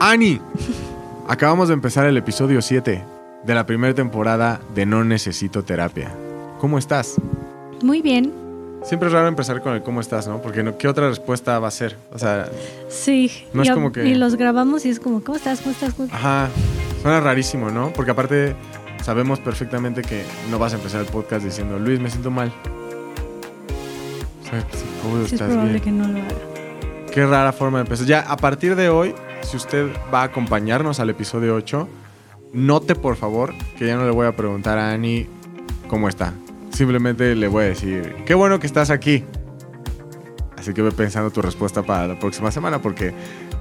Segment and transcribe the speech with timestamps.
[0.00, 0.40] Ani,
[1.28, 3.04] acabamos de empezar el episodio 7
[3.44, 6.10] de la primera temporada de No Necesito Terapia.
[6.58, 7.16] ¿Cómo estás?
[7.82, 8.32] Muy bien.
[8.82, 10.40] Siempre es raro empezar con el cómo estás, ¿no?
[10.40, 11.96] Porque no, ¿qué otra respuesta va a ser?
[12.12, 12.48] O sea,
[12.88, 13.30] Sí.
[13.52, 15.60] No es y, como que- y los grabamos y es como, ¿cómo estás?
[15.60, 15.92] ¿Cómo estás?
[15.94, 16.18] ¿Cómo estás?
[16.20, 16.48] ajá,
[17.02, 17.92] suena rarísimo, ¿no?
[17.92, 18.56] Porque aparte
[19.02, 22.50] sabemos perfectamente que no vas a empezar el podcast diciendo, Luis, me siento mal.
[24.42, 24.64] O sea,
[25.02, 25.84] ¿cómo Sí, es estás probable bien?
[25.84, 26.34] que no lo haga.
[27.12, 28.06] Qué rara forma de empezar.
[28.06, 29.14] Ya, a partir de hoy,
[29.50, 31.88] si usted va a acompañarnos al episodio 8,
[32.52, 35.26] note por favor que ya no le voy a preguntar a Ani
[35.88, 36.32] cómo está.
[36.70, 39.24] Simplemente le voy a decir, qué bueno que estás aquí.
[40.56, 43.12] Así que ve pensando tu respuesta para la próxima semana porque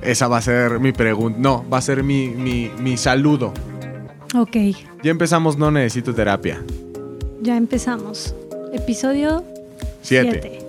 [0.01, 1.39] esa va a ser mi pregunta.
[1.41, 3.53] No, va a ser mi, mi, mi saludo.
[4.35, 4.55] Ok,
[5.01, 6.61] Ya empezamos, no necesito terapia.
[7.41, 8.35] ya empezamos.
[8.73, 9.43] Episodio
[10.03, 10.39] Siete.
[10.43, 10.59] 7.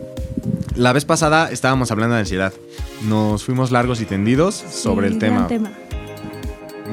[0.76, 2.52] La vez pasada estábamos hablando de ansiedad.
[3.02, 5.46] Nos fuimos largos y tendidos sobre el tema.
[5.46, 5.70] tema.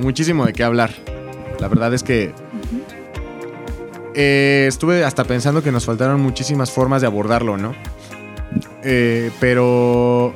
[0.02, 0.92] muchísimo de qué hablar.
[1.60, 2.32] La verdad es que
[4.14, 7.74] eh, estuve hasta pensando que nos faltaron muchísimas formas de abordarlo, ¿no?
[8.84, 10.34] Eh, pero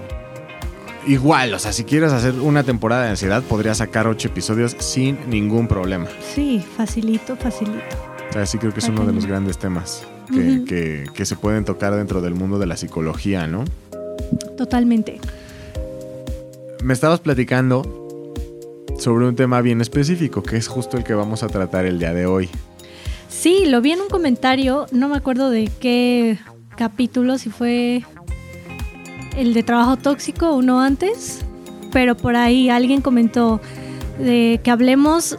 [1.08, 5.18] igual, o sea, si quieres hacer una temporada de ansiedad, podrías sacar ocho episodios sin
[5.30, 6.08] ningún problema.
[6.34, 7.78] Sí, facilito, facilito.
[8.30, 10.66] O sea, sí creo que es uno de los grandes temas que, Ujú.
[10.66, 13.64] que- que se pueden tocar dentro del mundo de la psicología, ¿no?
[14.58, 15.20] Totalmente.
[16.84, 17.84] Me estabas platicando
[18.98, 22.14] sobre un tema bien específico, que es justo el que vamos a tratar el día
[22.14, 22.50] de hoy.
[23.30, 26.40] Sí, lo vi en un comentario, no me acuerdo de qué
[26.76, 28.04] capítulo, si fue
[29.38, 31.46] el de trabajo tóxico, uno antes,
[31.92, 33.62] pero por ahí alguien comentó
[34.18, 35.38] de que hablemos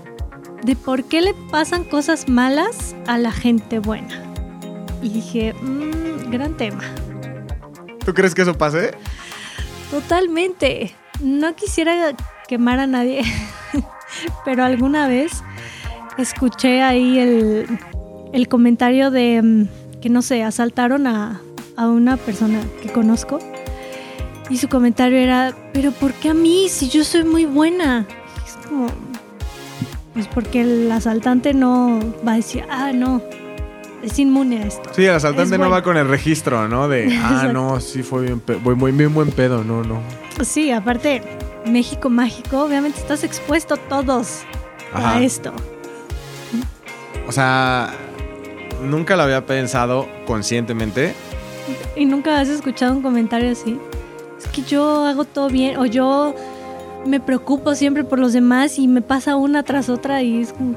[0.64, 4.22] de por qué le pasan cosas malas a la gente buena.
[5.02, 6.82] Y dije, "Mm, gran tema.
[8.04, 8.92] ¿Tú crees que eso pase?
[9.90, 10.94] Totalmente.
[11.22, 12.14] No quisiera
[12.48, 13.22] quemar a nadie,
[14.44, 15.42] pero alguna vez
[16.18, 17.78] escuché ahí el,
[18.32, 21.40] el comentario de mm, que, no sé, asaltaron a,
[21.76, 23.38] a una persona que conozco
[24.50, 28.06] y su comentario era, pero ¿por qué a mí si yo soy muy buena?
[28.44, 28.88] Es como,
[30.12, 33.22] pues porque el asaltante no va a decir, ah, no,
[34.02, 34.90] es inmune a esto.
[34.94, 35.72] Sí, el asaltante Es no bueno.
[35.72, 36.88] va con el registro, ¿no?
[36.88, 40.00] De, ah, no, sí fue bien, muy, muy bien buen pedo, no, no.
[40.42, 41.22] Sí, aparte,
[41.66, 44.40] México mágico, obviamente estás expuesto todos
[44.92, 45.16] Ajá.
[45.16, 45.52] a esto.
[47.28, 47.90] O sea,
[48.82, 51.14] nunca lo había pensado conscientemente.
[51.96, 53.78] Y nunca has escuchado un comentario así.
[54.38, 56.34] Es que yo hago todo bien o yo
[57.06, 60.74] me preocupo siempre por los demás y me pasa una tras otra y es como,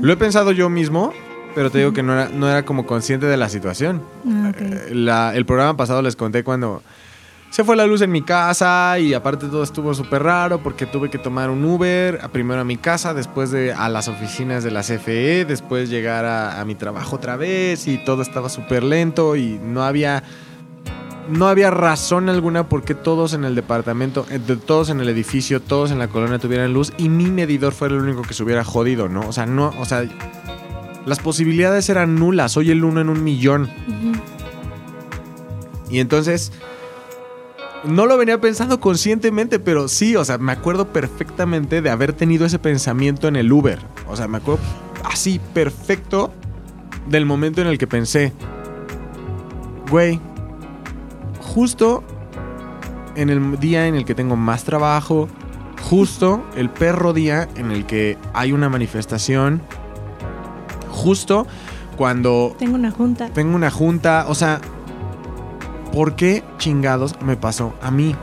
[0.00, 1.12] Lo he pensado yo mismo,
[1.54, 4.02] pero te digo que no era, no era como consciente de la situación.
[4.26, 4.52] ah.
[4.58, 6.82] Eh, la- el programa pasado les conté cuando
[7.50, 11.08] se fue la luz en mi casa y aparte todo estuvo súper raro porque tuve
[11.08, 14.82] que tomar un Uber, primero a mi casa, después de, a las oficinas de la
[14.82, 19.60] CFE, después llegar a, a mi trabajo otra vez y todo estaba súper lento y
[19.62, 20.22] no había...
[21.26, 25.58] No había razón alguna por qué todos en el departamento, eh, todos en el edificio,
[25.62, 28.62] todos en la colonia tuvieran luz y mi medidor fuera el único que se hubiera
[28.62, 29.20] jodido, ¿no?
[29.26, 30.04] O sea, no, o sea,
[31.06, 33.70] las posibilidades eran nulas, soy el uno en un millón.
[35.90, 36.52] Y entonces,
[37.84, 42.46] no lo venía pensando conscientemente, pero sí, o sea, me acuerdo perfectamente de haber tenido
[42.46, 43.78] ese pensamiento en el Uber.
[44.08, 44.62] O sea, me acuerdo
[45.04, 46.32] así, perfecto,
[47.08, 48.32] del momento en el que pensé,
[49.90, 50.18] güey,
[51.38, 52.02] justo
[53.14, 55.28] en el día en el que tengo más trabajo,
[55.82, 59.62] justo el perro día en el que hay una manifestación,
[60.94, 61.46] justo
[61.96, 63.28] cuando Tengo una junta.
[63.28, 64.60] tengo una junta, o sea,
[65.92, 68.14] ¿por qué chingados me pasó a mí?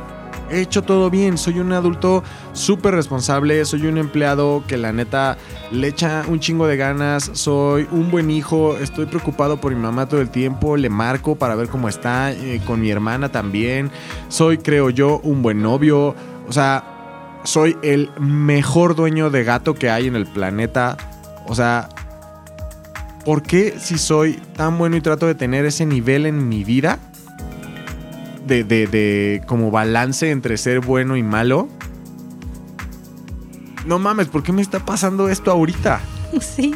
[0.49, 5.37] He hecho todo bien, soy un adulto súper responsable, soy un empleado que la neta
[5.71, 10.07] le echa un chingo de ganas, soy un buen hijo, estoy preocupado por mi mamá
[10.09, 13.91] todo el tiempo, le marco para ver cómo está, eh, con mi hermana también,
[14.27, 16.15] soy, creo yo, un buen novio,
[16.49, 20.97] o sea, soy el mejor dueño de gato que hay en el planeta,
[21.47, 21.87] o sea,
[23.25, 26.99] ¿por qué si soy tan bueno y trato de tener ese nivel en mi vida?
[28.45, 31.69] De, de, de como balance entre ser bueno y malo.
[33.85, 36.01] No mames, ¿por qué me está pasando esto ahorita?
[36.39, 36.73] Sí,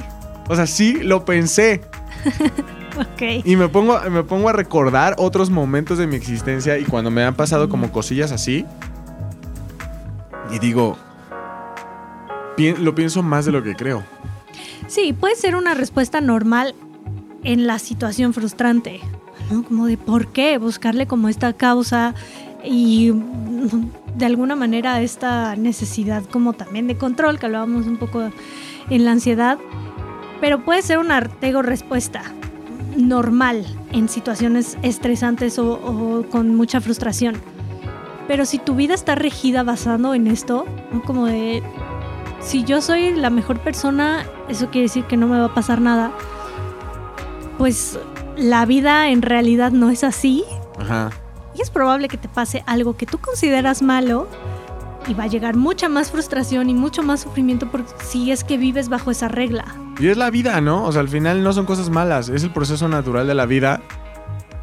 [0.49, 1.79] O sea, sí lo pensé.
[2.99, 3.45] ok.
[3.45, 7.23] Y me pongo, me pongo a recordar otros momentos de mi existencia y cuando me
[7.23, 8.65] han pasado como cosillas así.
[10.51, 10.97] Y digo,
[12.57, 14.03] lo pienso más de lo que creo.
[14.87, 16.75] Sí, puede ser una respuesta normal
[17.43, 18.99] en la situación frustrante,
[19.51, 19.63] ¿no?
[19.63, 22.15] Como de por qué buscarle como esta causa
[22.63, 28.31] y mm, de alguna manera esta necesidad como también de control, que hablábamos un poco
[28.89, 29.57] en la ansiedad,
[30.41, 32.23] pero puede ser una artego respuesta
[32.97, 37.35] normal en situaciones estresantes o, con mucha frustración.
[38.27, 40.65] Pero si tu vida está regida basando en esto,
[41.05, 41.61] como de,
[42.45, 45.81] si yo soy la mejor persona, eso quiere decir que no me va a pasar
[45.81, 46.11] nada,
[47.57, 47.99] pues
[48.37, 50.43] la vida en realidad no es así.
[51.55, 54.27] Y es probable que te pase algo que tú consideras malo
[55.07, 58.57] y va a llegar mucha más frustración y mucho más sufrimiento porque si es que
[58.57, 59.65] vives bajo esa regla.
[59.99, 60.83] Y es la vida, ¿no?
[60.83, 63.81] O sea, al final no son cosas malas, es el proceso natural de la vida.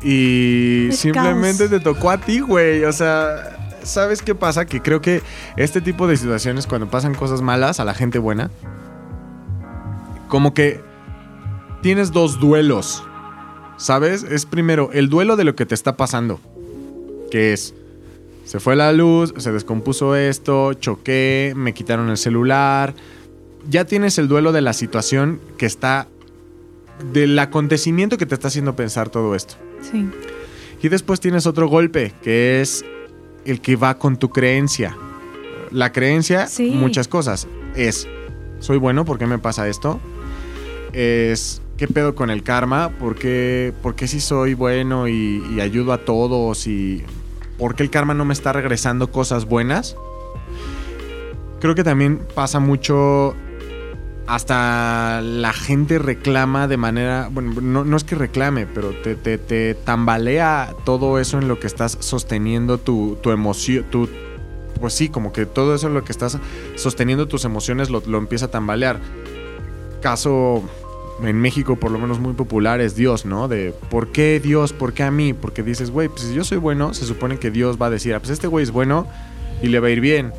[0.02, 2.84] Y simplemente te tocó a ti, güey.
[2.84, 4.66] O sea, ¿sabes qué pasa?
[4.66, 5.22] Que creo que
[5.56, 8.50] este tipo de situaciones, cuando pasan cosas malas a la gente buena,
[10.28, 10.80] como que
[11.82, 13.04] tienes dos duelos.
[13.76, 14.22] ¿Sabes?
[14.22, 16.40] Es primero el duelo de lo que te está pasando.
[17.30, 17.74] Que es
[18.44, 22.94] se fue la luz, se descompuso esto, choqué, me quitaron el celular.
[23.68, 26.06] Ya tienes el duelo de la situación que está.
[27.12, 29.54] del acontecimiento que te está haciendo pensar todo esto.
[29.90, 30.08] Sí.
[30.82, 32.84] Y después tienes otro golpe, que es
[33.44, 34.96] el que va con tu creencia.
[35.70, 37.46] La creencia, muchas cosas.
[37.74, 38.06] Es,
[38.58, 40.00] soy bueno, ¿por qué me pasa esto?
[40.92, 42.90] Es, ¿qué pedo con el karma?
[42.98, 43.72] ¿Por qué,
[44.06, 47.02] si soy bueno y, y ayudo a todos y
[47.58, 49.96] por qué el karma no me está regresando cosas buenas.
[51.60, 53.36] Creo que también pasa mucho
[54.32, 60.74] hasta la gente reclama de manera, bueno, no, es que reclame, pero te, te, tambalea
[60.86, 64.08] todo eso en lo que estás sosteniendo tu, tu emoción, tu,
[64.80, 66.38] pues sí, como que todo eso en lo que estás
[66.76, 69.00] sosteniendo tus emociones lo, lo empieza a tambalear.
[70.00, 70.62] Caso
[71.22, 73.48] en México por lo menos muy popular es Dios, ¿no?
[73.48, 74.72] De ¿por qué Dios?
[74.72, 75.34] ¿Por qué a mí?
[75.34, 78.14] Porque dices, güey, pues si yo soy bueno, se supone que Dios va a decir,
[78.14, 79.06] ah, pues este güey es bueno
[79.60, 80.32] y le va a ir bien.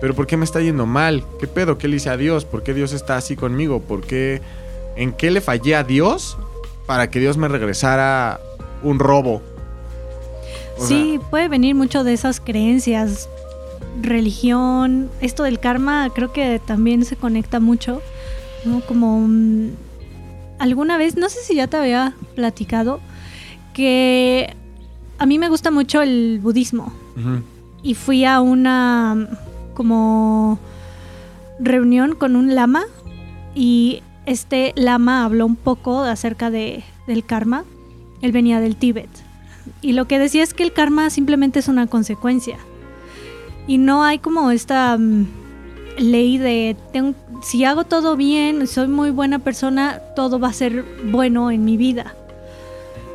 [0.00, 1.24] Pero ¿por qué me está yendo mal?
[1.38, 1.78] ¿Qué pedo?
[1.78, 2.44] ¿Qué le hice a Dios?
[2.44, 3.80] ¿Por qué Dios está así conmigo?
[3.80, 4.42] ¿Por qué?
[4.96, 6.36] ¿En qué le fallé a Dios
[6.86, 8.40] para que Dios me regresara
[8.82, 9.42] un robo?
[10.76, 13.28] sí, puede venir mucho de esas creencias,
[14.02, 18.02] religión, esto del karma creo que también se conecta mucho,
[18.64, 18.80] ¿no?
[18.80, 19.76] Como un
[20.58, 23.00] alguna vez, no sé si ya te había platicado,
[23.72, 24.54] que
[25.18, 26.92] a mí me gusta mucho el budismo.
[27.82, 29.28] Y fui a una
[29.74, 30.58] como
[31.58, 32.84] reunión con un lama
[33.54, 37.64] y este lama habló un poco acerca de, del karma.
[38.22, 39.10] Él venía del Tíbet.
[39.80, 42.58] Y lo que decía es que el karma simplemente es una consecuencia.
[43.66, 45.26] Y no hay como esta mm,
[45.98, 46.76] ley de
[47.42, 51.76] si hago todo bien, soy muy buena persona, todo va a ser bueno en mi
[51.76, 52.14] vida.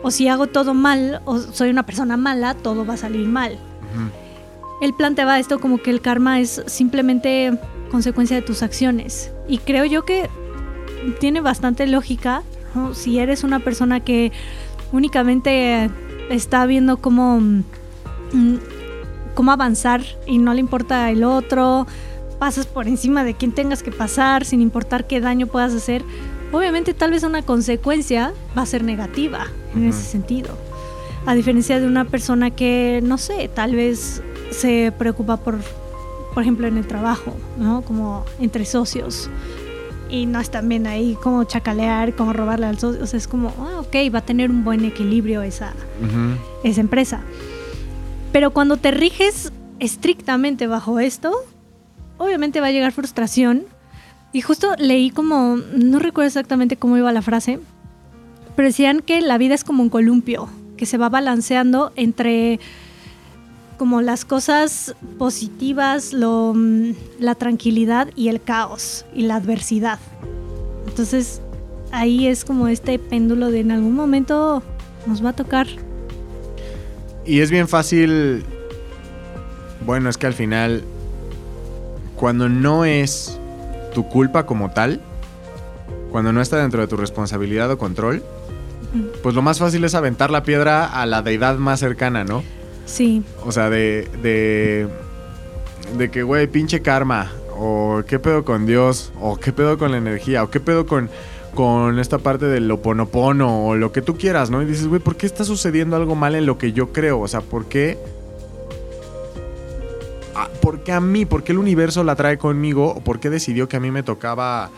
[0.01, 3.57] O si hago todo mal, o soy una persona mala, todo va a salir mal.
[4.81, 7.58] Él planteaba esto como que el karma es simplemente
[7.92, 9.31] consecuencia de tus acciones.
[9.48, 10.30] Y creo yo que
[11.20, 12.44] tiene bastante lógica.
[12.94, 14.31] Si eres una persona que
[14.92, 15.90] únicamente
[16.30, 18.56] está viendo cómo, mm,
[19.34, 21.88] cómo avanzar y no le importa el otro,
[22.38, 26.04] pasas por encima de quien tengas que pasar sin importar qué daño puedas hacer,
[26.52, 30.58] obviamente tal vez una consecuencia va a ser negativa en ese sentido.
[31.26, 35.60] A diferencia de una persona que, no sé, tal vez se preocupa por,
[36.34, 37.81] por ejemplo, en el trabajo, ¿no?
[37.81, 39.30] Como entre socios.
[40.09, 43.04] Y no están bien ahí como chacalear, como robarle al socio.
[43.04, 45.73] O sea, es como, ah, ok, va a tener un buen equilibrio esa,
[46.64, 47.21] esa empresa.
[48.31, 51.33] Pero cuando te riges estrictamente bajo esto,
[52.18, 53.66] obviamente va a llegar frustración.
[54.31, 57.59] Y justo leí como, no recuerdo exactamente cómo iba la frase,
[58.56, 62.59] pero decían que la vida es como un columpio, que se va balanceando entre
[63.80, 69.98] como las cosas positivas, lo, mm, la tranquilidad y el caos y la adversidad.
[70.86, 71.42] Entonces
[71.92, 74.62] ahí es como este péndulo de en algún momento
[75.07, 75.66] nos va a tocar.
[77.26, 78.44] Y es bien fácil,
[79.86, 80.83] bueno, es que al final
[82.18, 83.40] cuando no es
[83.94, 85.00] tu culpa como tal,
[86.12, 88.24] cuando no está dentro de tu responsabilidad o control,
[89.24, 92.44] pues lo más fácil es aventar la piedra a la deidad más cercana, ¿no?
[92.90, 93.24] Sí.
[93.46, 94.88] O sea, de, de,
[95.98, 99.98] de que, güey, pinche karma, o qué pedo con Dios, o qué pedo con la
[99.98, 101.10] energía, o qué pedo con,
[101.54, 104.62] con esta parte del oponopono, o lo que tú quieras, ¿no?
[104.62, 107.19] Y dices, güey, ¿por qué está sucediendo algo mal en lo que yo creo?
[107.19, 107.98] O sea, ¿por qué
[110.62, 111.26] ¿por qué a mí?
[111.26, 112.92] ¿Por qué el universo la trae conmigo?
[112.92, 114.69] ¿O por qué decidió que a mí me tocaba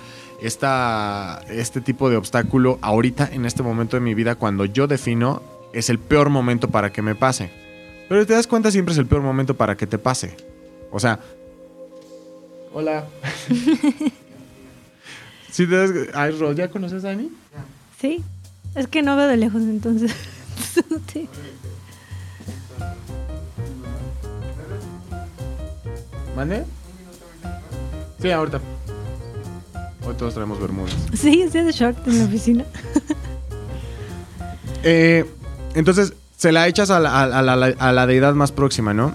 [0.41, 5.41] esta, este tipo de obstáculo ahorita, en este momento de mi vida, cuando yo defino
[5.73, 7.51] es el peor momento para que me pase?
[8.11, 10.35] Pero te das cuenta, siempre es el peor momento para que te pase.
[10.91, 11.17] O sea,
[12.73, 13.05] hola.
[15.49, 17.31] ¿Sí te das- Ay, Ro, ¿ya conoces a Dani?
[18.01, 18.21] Sí.
[18.75, 20.13] Es que no veo de lejos, entonces.
[21.13, 21.29] Sí.
[26.35, 26.65] ¿Mande?
[28.21, 28.59] Sí, ahorita.
[30.05, 30.93] Hoy todos traemos bermudas.
[31.13, 32.65] Sí, estoy de short en la oficina.
[34.83, 35.25] Eh,
[35.75, 39.13] entonces, se la echas a la, a la- deidad más próxima, ¿no?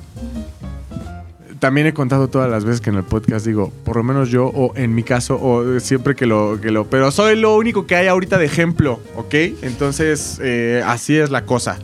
[1.58, 4.46] También he contado todas las veces que en el podcast digo, por lo menos yo,
[4.46, 6.84] o en mi caso, o siempre que lo, que lo.
[6.88, 9.34] Pero soy lo único que hay ahorita de ejemplo, ¿ok?
[9.62, 11.78] Entonces, eh, así es la cosa.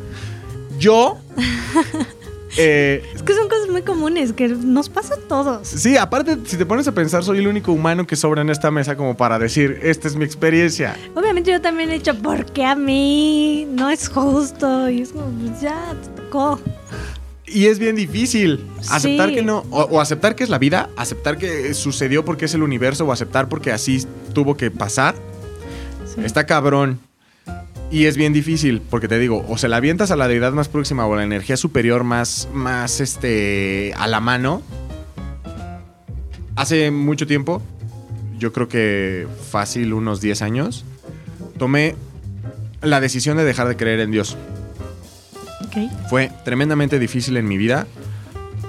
[0.78, 1.18] Yo.
[2.58, 5.66] eh, Es que son cosas muy comunes que nos pasa a todos.
[5.68, 8.70] sí, aparte, si te pones a pensar, soy el único humano que sobra en esta
[8.70, 10.96] mesa como para decir, esta es mi experiencia.
[11.14, 13.66] Obviamente yo también he dicho, ¿por qué a mí?
[13.70, 14.88] No es justo.
[14.90, 16.60] Y es como, pues ya, te tocó.
[17.46, 19.34] Y es bien difícil aceptar Sí.
[19.34, 22.62] que no, o, o aceptar que es la vida, aceptar que sucedió porque es el
[22.62, 25.14] universo, o aceptar porque así tuvo que pasar.
[26.14, 26.22] Sí.
[26.24, 26.98] Está cabrón.
[27.92, 30.68] Y es bien difícil, porque te digo, o se la avientas a la deidad más
[30.68, 34.62] próxima o a la energía superior más, más este, a la mano.
[36.56, 37.60] Hace mucho tiempo,
[38.38, 40.86] yo creo que fácil unos 10 años,
[41.58, 41.94] tomé
[42.80, 44.38] la decisión de dejar de creer en Dios.
[46.08, 47.86] Fue tremendamente difícil en mi vida.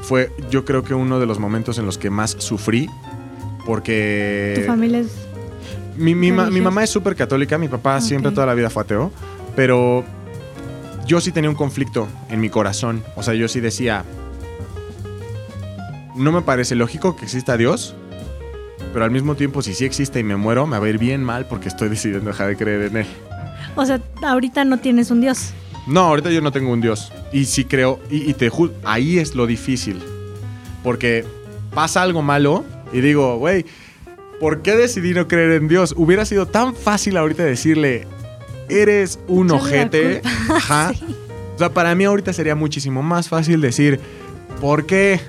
[0.01, 2.89] Fue, yo creo que uno de los momentos en los que más sufrí.
[3.65, 4.53] Porque.
[4.57, 5.22] Tu familia es.
[5.97, 8.83] Mi, mi ma- mi mamá es súper católica, mi papá siempre toda la vida fue
[8.83, 9.11] ateo.
[9.55, 10.03] Pero
[11.05, 13.03] yo sí tenía un conflicto en mi corazón.
[13.15, 14.03] O sea, yo sí decía.
[16.15, 17.95] No me parece lógico que exista Dios.
[18.93, 21.23] Pero al mismo tiempo, si sí existe y me muero, me va a ir bien
[21.23, 23.07] mal porque estoy decidiendo dejar de creer en él.
[23.75, 25.51] O sea, ahorita no tienes un dios.
[25.87, 27.11] No, ahorita yo no tengo un Dios.
[27.33, 28.49] Y sí creo, y, y te
[28.85, 30.01] ahí es lo difícil.
[30.83, 31.25] Porque
[31.73, 33.65] pasa algo malo y digo, güey,
[34.43, 35.93] ¿por qué decidí no creer en Dios?
[35.95, 38.05] Hubiera sido tan fácil ahorita decirle,
[38.67, 40.21] eres un ojete.
[40.49, 40.91] Ajá.
[40.93, 41.05] Sí.
[41.55, 44.01] O sea, para mí ahorita sería muchísimo más fácil decir,
[44.59, 45.21] ¿por qué?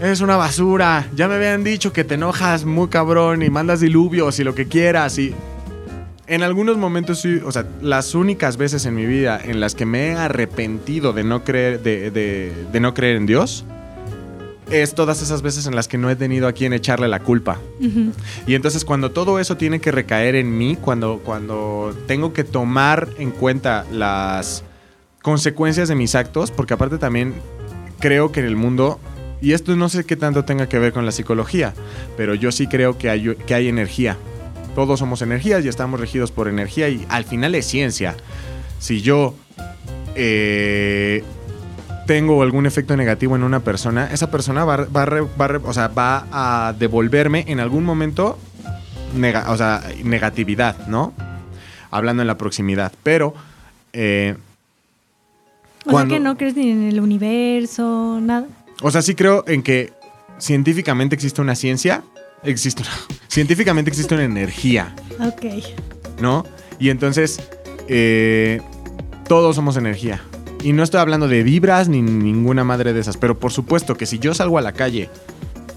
[0.00, 1.06] Eres una basura.
[1.14, 4.66] Ya me habían dicho que te enojas muy cabrón y mandas diluvios y lo que
[4.66, 5.16] quieras.
[5.20, 5.34] Y
[6.26, 10.08] en algunos momentos, o sea, las únicas veces en mi vida en las que me
[10.08, 13.64] he arrepentido de no creer, de, de- de no creer en Dios,
[14.70, 17.58] es todas esas veces en las que no he tenido a quien echarle la culpa.
[18.46, 23.08] Y entonces cuando todo eso tiene que recaer en mí, cuando, cuando tengo que tomar
[23.18, 24.64] en cuenta las
[25.22, 27.34] consecuencias de mis actos, porque aparte también
[27.98, 28.98] creo que en el mundo,
[29.40, 31.74] y esto no sé qué tanto tenga que ver con la psicología,
[32.16, 34.16] pero yo sí creo que hay, que hay energía.
[34.74, 38.16] Todos somos energías y estamos regidos por energía y al final es ciencia.
[38.78, 39.34] Si yo
[40.14, 41.24] eh,
[42.08, 46.26] tengo algún efecto negativo en una persona, esa persona va, va va o sea, va
[46.32, 48.38] a devolverme en algún momento
[49.14, 51.12] nega- o sea, negatividad, ¿no?
[51.90, 52.92] Hablando en la proximidad.
[53.02, 53.34] Pero
[53.92, 54.36] eh,
[55.86, 58.46] O Cuando- sea que no crees ni en el universo, nada.
[58.82, 59.92] O sea, sí creo en que
[60.38, 62.02] científicamente existe una ciencia,
[62.42, 65.44] existe una- científicamente existe una energía, Ok.
[66.20, 66.44] ¿no?
[66.78, 67.38] Y entonces,
[67.86, 68.60] eh,
[69.28, 70.22] todos somos energía.
[70.62, 74.06] Y no estoy hablando de vibras ni ninguna madre de esas, pero por supuesto que
[74.06, 75.08] si yo salgo a la calle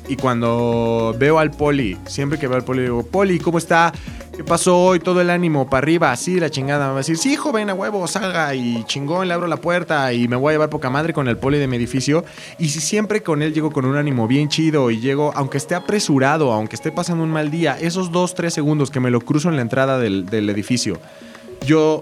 [0.07, 3.93] y cuando veo al poli, siempre que veo al poli digo, poli, ¿cómo está?
[4.35, 4.99] ¿Qué pasó hoy?
[4.99, 6.85] Todo el ánimo para arriba, así la chingada.
[6.87, 10.11] Me va a decir, sí, joven, a huevo, salga y chingón, le abro la puerta
[10.13, 12.25] y me voy a llevar poca madre con el poli de mi edificio.
[12.57, 15.75] Y si siempre con él llego con un ánimo bien chido y llego, aunque esté
[15.75, 19.49] apresurado, aunque esté pasando un mal día, esos dos, tres segundos que me lo cruzo
[19.49, 20.99] en la entrada del, del edificio,
[21.65, 21.99] yo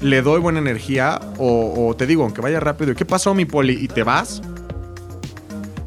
[0.00, 3.78] le doy buena energía o, o te digo, aunque vaya rápido, ¿qué pasó mi poli?
[3.80, 4.42] Y te vas,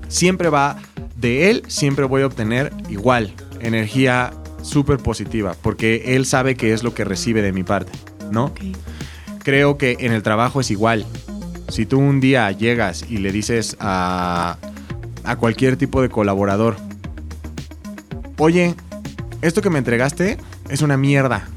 [0.07, 0.77] siempre va
[1.15, 6.83] de él, siempre voy a obtener igual energía súper positiva, porque él sabe que es
[6.83, 7.91] lo que recibe de mi parte,
[8.31, 8.53] ¿no?
[9.43, 11.05] Creo que en el trabajo es igual.
[11.69, 14.57] Si tú un día llegas y le dices a,
[15.23, 16.77] a cualquier tipo de colaborador,
[18.37, 18.75] oye,
[19.41, 20.37] esto que me entregaste
[20.69, 21.47] es una mierda.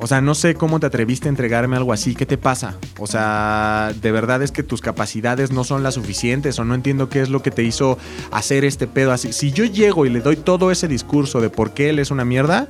[0.00, 2.14] O sea, no sé cómo te atreviste a entregarme algo así.
[2.14, 2.76] ¿Qué te pasa?
[2.98, 7.08] O sea, de verdad es que tus capacidades no son las suficientes o no entiendo
[7.08, 7.98] qué es lo que te hizo
[8.30, 9.32] hacer este pedo así.
[9.32, 12.24] Si yo llego y le doy todo ese discurso de por qué él es una
[12.24, 12.68] mierda,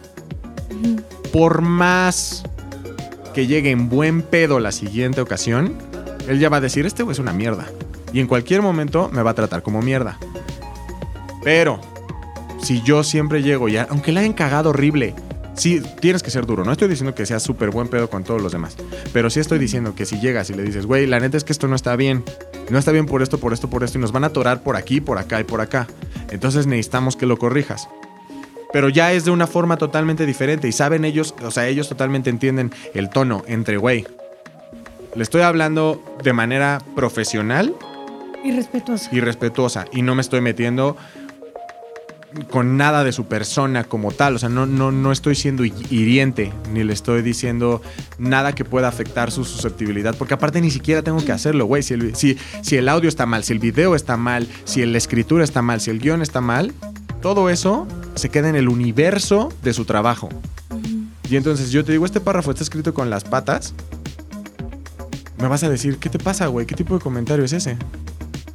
[1.30, 2.44] por más
[3.34, 5.74] que llegue en buen pedo la siguiente ocasión,
[6.28, 7.66] él ya va a decir, este güey es una mierda.
[8.12, 10.18] Y en cualquier momento me va a tratar como mierda.
[11.44, 11.78] Pero,
[12.62, 15.14] si yo siempre llego ya, aunque la hayan cagado horrible,
[15.58, 16.64] sí, tienes que ser duro.
[16.64, 18.76] No estoy diciendo que seas súper buen pedo con todos los demás.
[19.12, 21.52] Pero sí estoy diciendo que si llegas y le dices, güey, la neta es que
[21.52, 22.24] esto no está bien.
[22.70, 24.76] no está bien por esto, por esto, por esto, y nos van a atorar por
[24.76, 25.86] aquí, por acá y por acá.
[26.30, 27.88] Entonces necesitamos que lo corrijas.
[28.72, 32.28] Pero ya es de una forma totalmente diferente y saben ellos, o sea, ellos totalmente
[32.28, 34.06] entienden el tono entre, güey,
[35.14, 37.74] le estoy hablando de manera profesional
[38.44, 39.08] Y respetuoso.
[39.10, 40.98] y respetuosa y no me estoy metiendo
[42.50, 45.72] con nada de su persona como tal, o sea, no, no, no estoy siendo hi-
[45.90, 47.82] hiriente, ni le estoy diciendo
[48.18, 51.94] nada que pueda afectar su susceptibilidad, porque aparte ni siquiera tengo que hacerlo, güey, si
[51.94, 55.44] el, si, si el audio está mal, si el video está mal, si la escritura
[55.44, 56.72] está mal, si el guion está mal,
[57.20, 60.28] todo eso se queda en el universo de su trabajo.
[61.30, 63.74] Y entonces yo te digo, este párrafo está escrito con las patas,
[65.38, 66.66] me vas a decir, ¿qué te pasa, güey?
[66.66, 67.76] ¿Qué tipo de comentario es ese?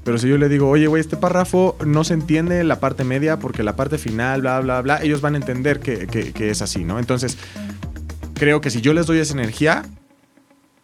[0.03, 3.39] Pero si yo le digo, oye, güey, este párrafo no se entiende la parte media
[3.39, 6.61] porque la parte final, bla, bla, bla, ellos van a entender que, que- que es
[6.61, 6.99] así, ¿no?
[6.99, 7.37] Entonces,
[8.33, 9.83] creo que si yo les doy esa energía,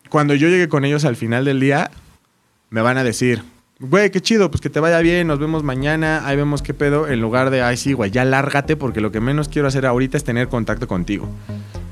[0.09, 1.91] cuando yo llegue con ellos al final del día,
[2.69, 3.43] me van a decir,
[3.79, 7.07] güey, qué chido, pues que te vaya bien, nos vemos mañana, ahí vemos qué pedo,
[7.07, 10.15] en lugar de, ay, sí, güey, ya lárgate porque lo que menos quiero hacer ahorita
[10.17, 11.27] es tener contacto contigo.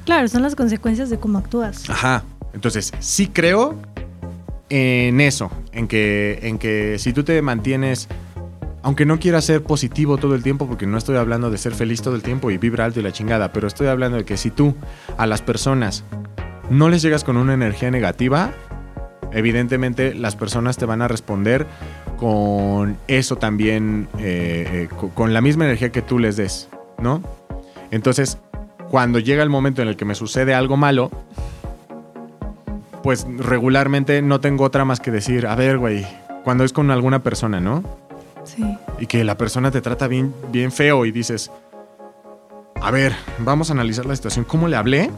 [0.06, 1.90] Claro, son las consecuencias de cómo actúas.
[1.90, 2.24] Ajá.
[2.54, 3.76] Entonces, sí creo
[4.70, 8.08] en eso, en que, en que si tú te mantienes,
[8.84, 12.02] aunque no quieras ser positivo todo el tiempo, porque no estoy hablando de ser feliz
[12.02, 14.50] todo el tiempo y vibra alto y la chingada, pero estoy hablando de que si
[14.52, 14.76] tú
[15.18, 16.04] a las personas
[16.70, 18.52] no les llegas con una energía negativa,
[19.32, 21.66] evidentemente las personas te van a responder
[22.18, 26.70] con eso también, eh, eh, co- con la misma energía que tú les des,
[27.00, 27.22] ¿no?
[27.92, 28.38] Entonces,
[28.90, 31.12] cuando llega el momento en el que me sucede algo malo,
[33.08, 36.06] pues regularmente no tengo otra más que decir, a ver, güey,
[36.44, 37.82] cuando es con alguna persona, ¿no?
[38.44, 38.78] Sí.
[39.00, 41.50] Y que la persona te trata bien, bien feo y dices,
[42.82, 44.44] a ver, vamos a analizar la situación.
[44.44, 45.10] ¿Cómo le hablé?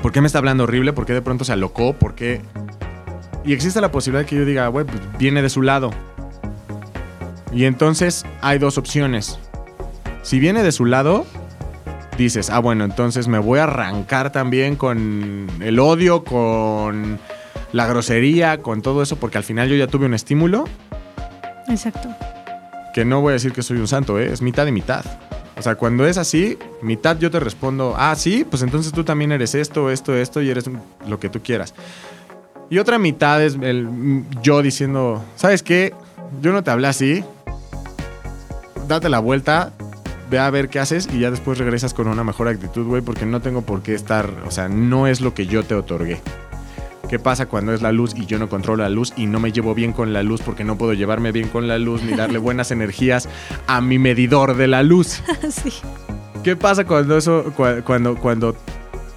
[0.00, 0.94] ¿Por qué me está hablando horrible?
[0.94, 1.92] ¿Por qué de pronto se alocó?
[1.92, 2.40] ¿Por qué?
[3.44, 5.90] Y existe la posibilidad que yo diga, güey, pues viene de su lado.
[7.52, 9.38] Y entonces hay dos opciones.
[10.22, 11.26] Si viene de su lado,
[12.24, 17.18] dices, ah, bueno, entonces me voy a arrancar también con el odio, con
[17.72, 20.64] la grosería, con todo eso, porque al final yo ya tuve un estímulo
[21.68, 22.08] Exacto.
[22.94, 24.32] que no voy a decir que soy un santo, ¿eh?
[24.32, 25.04] es mitad y mitad.
[25.56, 29.32] O sea, cuando es así, mitad yo te respondo, ah, sí, pues entonces tú también
[29.32, 30.70] eres esto, esto, esto y eres
[31.06, 31.74] lo que tú quieras.
[32.70, 35.92] Y otra mitad es el, yo diciendo, ¿sabes qué?
[36.40, 37.24] Yo no te hablé así.
[38.86, 39.72] Date la vuelta,
[40.30, 43.26] ve a ver qué haces y ya después regresas con una mejor actitud, güey, porque
[43.26, 46.20] no tengo por qué estar, o sea, no es lo que yo te otorgué.
[47.08, 49.50] ¿Qué pasa cuando es la luz y yo no controlo la luz y no me
[49.50, 52.38] llevo bien con la luz porque no puedo llevarme bien con la luz ni darle
[52.38, 53.28] buenas energías
[53.66, 55.20] a mi medidor de la luz?
[55.50, 55.72] sí.
[56.44, 58.54] ¿Qué pasa cuando eso, cua- cuando, cuando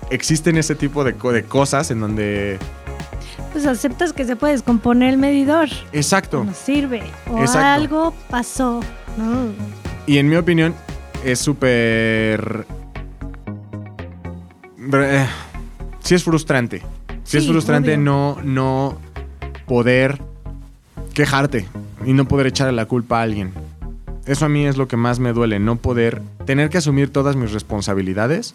[0.10, 2.58] existen ese tipo de, co- de cosas en donde...
[3.52, 5.70] Pues aceptas que se puede descomponer el medidor.
[5.92, 6.44] Exacto.
[6.44, 7.04] No sirve.
[7.30, 7.60] O Exacto.
[7.60, 8.80] algo pasó.
[9.18, 9.52] No.
[10.08, 10.74] Y en mi opinión
[11.24, 12.66] es súper...
[14.94, 15.28] eh,
[16.02, 16.82] Sí es frustrante.
[17.24, 18.04] Sí, es Sí, frustrante obvio.
[18.04, 18.98] no, no
[19.66, 20.22] poder
[21.14, 21.68] quejarte
[22.06, 23.54] y no poder echarle la culpa a alguien.
[24.26, 27.36] Eso a mí es lo que más me duele, no poder tener que asumir todas
[27.36, 28.54] mis responsabilidades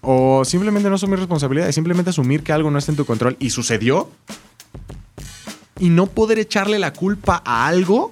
[0.00, 3.50] o simplemente no asumir responsabilidades, simplemente asumir que algo no está en tu control y
[3.50, 4.08] sucedió
[5.78, 8.10] y no poder echarle la culpa a algo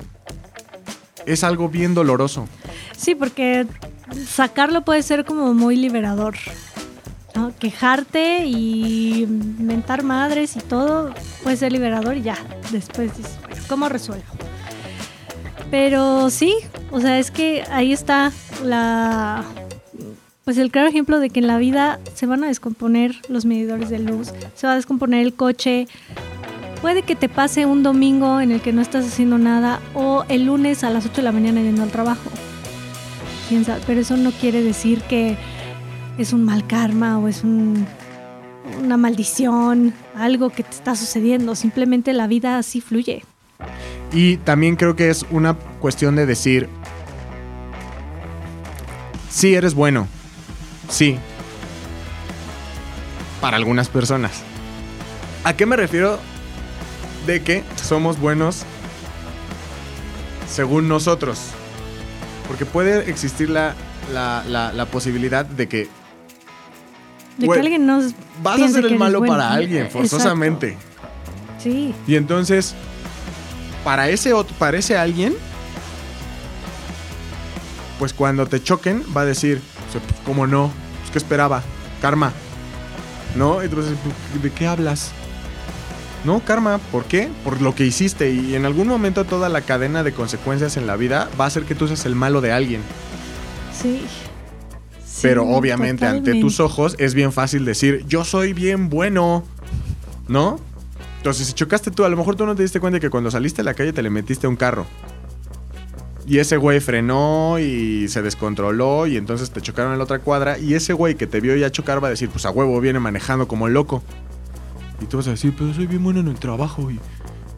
[1.26, 2.48] es algo bien doloroso.
[2.96, 3.66] Sí, porque
[4.26, 6.34] sacarlo puede ser como muy liberador.
[7.58, 9.26] Quejarte y
[9.58, 12.36] mentar madres y todo puede ser liberador y ya.
[12.70, 14.24] Después dices, "Bueno, ¿cómo resuelvo?
[15.70, 16.54] Pero sí,
[16.92, 18.32] o sea, es que ahí está
[18.62, 19.44] la.
[20.44, 23.88] Pues el claro ejemplo de que en la vida se van a descomponer los medidores
[23.88, 25.88] de luz, se va a descomponer el coche.
[26.84, 30.44] Puede que te pase un domingo en el que no estás haciendo nada o el
[30.44, 32.28] lunes a las 8 de la mañana yendo al trabajo
[33.48, 35.38] quién pero eso no quiere decir que
[36.18, 37.86] es un mal karma o es un-
[38.82, 43.24] una maldición, algo que te está sucediendo, simplemente la vida así fluye.
[44.12, 46.68] Y también creo que es una cuestión de decir,
[49.30, 50.06] sí eres bueno,
[50.90, 51.16] sí,
[53.40, 54.42] para algunas personas.
[55.44, 56.18] ¿A qué me refiero?
[57.26, 58.62] De que somos buenos
[60.48, 61.38] según nosotros.
[62.48, 63.74] Porque puede existir la,
[64.12, 65.88] la, la- la posibilidad de que
[67.38, 69.32] De que alguien nos vas a ser el malo bueno.
[69.34, 70.08] para alguien, Exacto.
[70.08, 70.76] forzosamente.
[71.58, 72.74] Sí, Y entonces,
[73.84, 75.34] para ese, para ese alguien,
[77.98, 80.70] pues cuando te choquen, va a decir, pues, ¿cómo no?
[81.00, 81.62] Pues, ¿Qué esperaba?
[82.02, 82.32] Karma.
[83.34, 83.62] ¿No?
[83.62, 83.96] Entonces,
[84.42, 85.10] ¿de qué hablas?
[86.24, 87.28] No, karma, ¿por qué?
[87.44, 90.96] Por lo que hiciste y en algún momento toda la cadena de consecuencias en la
[90.96, 92.80] vida va a hacer que tú seas el malo de alguien.
[93.72, 94.00] Sí.
[95.04, 99.44] Sí, Pero obviamente ante tus ojos es bien fácil decir, yo soy bien bueno,
[100.26, 100.58] ¿no?
[101.18, 103.62] Entonces, si chocaste tú, a lo mejor tú no te diste cuenta que cuando saliste
[103.62, 104.86] a la calle te le metiste a un carro.
[106.26, 110.58] Y ese güey frenó y se descontroló y entonces te chocaron en la otra cuadra
[110.58, 112.98] y ese güey que te vio ya chocar va a decir, pues a huevo viene
[112.98, 114.02] manejando como loco.
[115.00, 116.98] Y tú vas a decir, pero soy bien bueno en el trabajo y,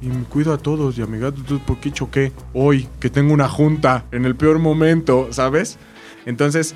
[0.01, 2.89] y me cuido a todos y amiga, ¿tú por qué choqué hoy?
[3.01, 5.79] Que tengo una junta en el peor momento, ¿sabes?
[6.25, 6.75] Entonces,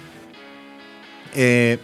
[1.34, 1.78] eh,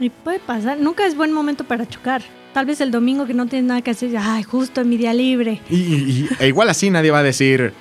[0.00, 0.78] Y puede pasar.
[0.78, 2.22] Nunca es buen momento para chocar.
[2.54, 5.12] Tal vez el domingo que no tienes nada que hacer, ay, justo en mi día
[5.12, 5.60] libre.
[5.68, 5.78] y, y-
[6.10, 7.72] y- e igual así nadie va a decir,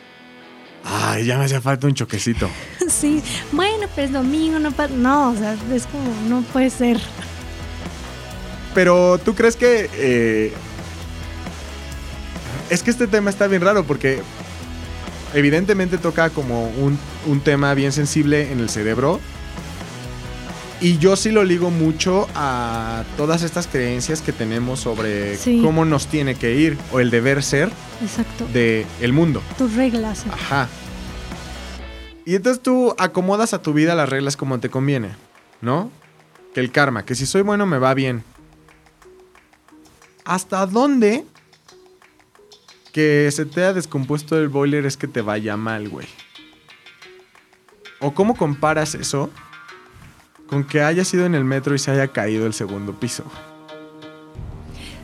[0.83, 2.49] ay, ya me hacía falta un choquecito.
[2.89, 3.21] sí,
[3.53, 4.93] bueno, pero es domingo, no pasa.
[4.93, 6.99] No, o sea, es como, no puede ser.
[8.77, 9.89] Pero tú crees que...
[9.95, 10.53] eh,
[12.69, 14.19] es que este tema está bien raro porque
[15.33, 19.19] evidentemente toca como un, un tema bien sensible en el cerebro.
[20.79, 25.59] Y yo sí lo ligo mucho a todas estas creencias que tenemos sobre Sí.
[25.63, 27.71] cómo nos tiene que ir o el deber ser
[28.03, 28.45] Exacto.
[28.53, 29.41] del el mundo.
[29.57, 30.23] Tus reglas.
[30.31, 30.67] Ajá.
[32.27, 35.09] Y entonces tú acomodas a tu vida las reglas como te conviene,
[35.61, 35.89] ¿no?
[36.53, 38.23] Que el karma, que si soy bueno me va bien.
[40.27, 41.23] ¿Hasta dónde
[42.91, 46.05] que se te ha descompuesto el boiler es que te vaya mal, güey?
[48.01, 49.29] ¿O cómo comparas eso
[50.47, 53.23] con que haya sido en el metro y se haya caído el segundo piso?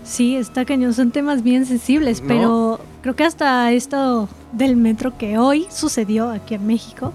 [0.04, 0.94] Sí, está cañón.
[0.94, 2.28] Son temas bien sensibles, ¿No?
[2.28, 7.14] pero creo que hasta esto del metro que hoy sucedió aquí en México,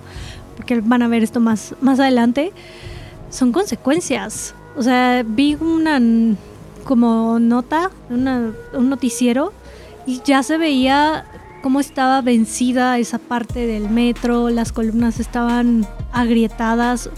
[0.56, 2.54] porque van a ver esto más, más adelante,
[3.28, 4.54] son consecuencias.
[4.78, 6.00] O sea, vi una
[6.88, 9.52] como nota, una- un noticiero,
[10.06, 11.26] y ya se veía
[11.62, 17.10] cómo estaba vencida esa parte del metro, las columnas estaban agrietadas.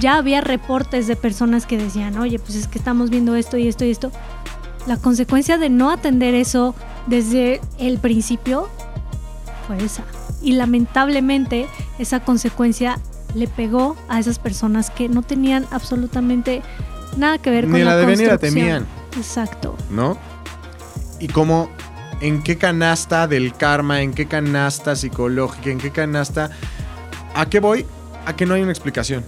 [0.00, 3.66] Ya había reportes de personas que decían, oye, pues es que estamos viendo esto y
[3.66, 4.12] esto y esto.
[4.86, 6.76] La consecuencia de no atender eso
[7.08, 8.68] desde el principio
[9.66, 10.04] fue esa.
[10.40, 11.66] Y lamentablemente
[11.98, 13.00] esa consecuencia
[13.34, 16.62] le pegó a esas personas que no tenían absolutamente
[17.16, 18.54] nada que ver con Ni la, la debían ni la construcción.
[18.84, 18.97] temían.
[19.18, 19.76] Exacto.
[19.90, 20.16] ¿no?
[21.20, 21.70] Y cómo,
[22.20, 26.50] en qué canasta del karma, en qué canasta psicológica, en qué canasta...
[27.34, 27.84] ¿A qué voy?
[28.24, 29.24] A que no hay una explicación.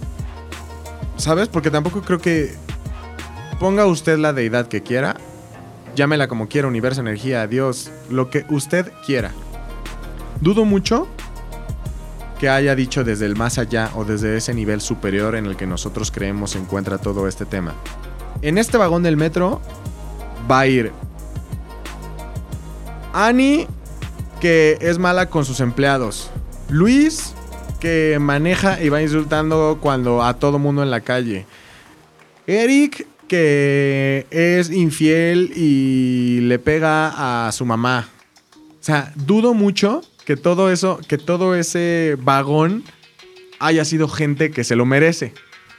[1.17, 1.47] ¿Sabes?
[1.49, 2.55] Porque tampoco creo que
[3.59, 5.17] ponga usted la deidad que quiera,
[5.95, 9.31] llámela como quiera, universo, energía, Dios, lo que usted quiera.
[10.39, 11.07] Dudo mucho
[12.39, 15.67] que haya dicho desde el más allá o desde ese nivel superior en el que
[15.67, 17.75] nosotros creemos se encuentra todo este tema.
[18.41, 19.61] En este vagón del metro
[20.49, 20.91] va a ir
[23.13, 23.67] Annie,
[24.39, 26.31] que es mala con sus empleados.
[26.69, 27.33] Luis,
[27.79, 31.45] que maneja y va insultando cuando a todo mundo en la calle.
[32.47, 38.07] Eric, que es infiel y le pega a su mamá.
[38.79, 42.83] O sea, dudo mucho que todo eso, que todo ese vagón
[43.59, 45.33] haya sido gente que se lo merece,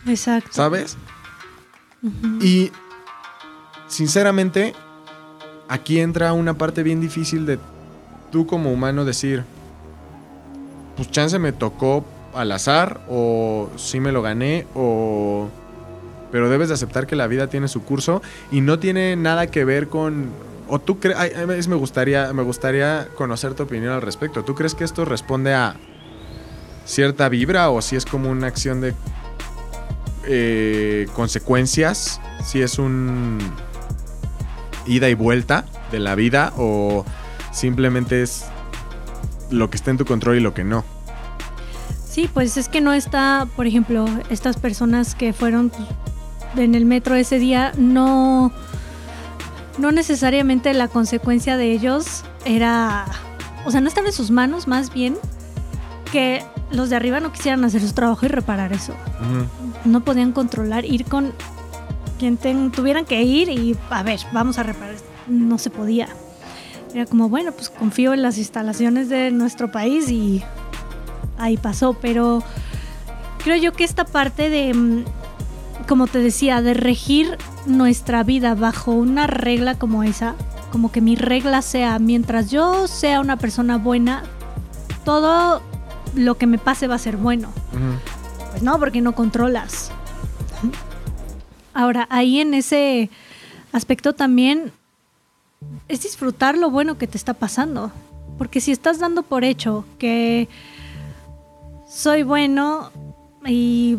[0.07, 0.51] Exacto.
[0.53, 0.97] ¿sabes?
[2.41, 2.73] Y
[3.87, 4.75] sinceramente,
[5.69, 7.59] aquí entra una parte bien difícil de
[8.31, 9.45] tú como humano decir,
[10.97, 15.49] pues chance me tocó al azar o sí me lo gané o...
[16.31, 19.65] Pero debes de aceptar que la vida tiene su curso y no tiene nada que
[19.65, 20.31] ver con...
[20.67, 21.19] O tú crees...
[21.69, 24.43] Me gustaría, me gustaría conocer tu opinión al respecto.
[24.43, 25.77] ¿Tú crees que esto responde a
[26.87, 28.95] cierta vibra o si es como una acción de
[30.27, 33.39] eh, consecuencias, si es un
[34.87, 37.05] ida y vuelta de la vida o
[37.53, 38.45] simplemente es
[39.51, 40.85] lo que está en tu control y lo que no.
[42.09, 45.73] Sí, pues es que no está, por ejemplo, estas personas que fueron
[46.57, 48.53] en el metro ese día, no,
[49.79, 53.07] no necesariamente la consecuencia de ellos era,
[53.65, 55.17] o sea, no estaba en sus manos, más bien
[56.11, 58.95] que los de arriba no quisieran hacer su trabajo y reparar eso.
[59.85, 61.33] No podían controlar, ir con
[62.19, 64.95] quien ten- tuvieran que ir y, a ver, vamos a reparar.
[65.29, 66.09] No se podía.
[66.95, 70.43] Era como, bueno, pues confío en las instalaciones de nuestro país y
[71.39, 72.43] ahí pasó, pero
[73.43, 75.05] creo yo que esta parte de, mm,
[75.89, 80.35] como te decía, de regir nuestra vida bajo una regla como esa,
[80.71, 84.23] como que mi regla sea, mientras yo sea una persona buena,
[85.05, 85.63] todo
[86.15, 87.49] lo que me pase va a ser bueno.
[88.63, 89.91] Pues no, porque no controlas.
[91.75, 93.11] Ahora, ahí en ese
[93.73, 94.71] aspecto también
[95.89, 97.91] es disfrutar lo bueno que te está pasando.
[98.39, 100.49] Porque si estás dando por hecho que
[101.89, 102.93] soy bueno
[103.45, 103.99] y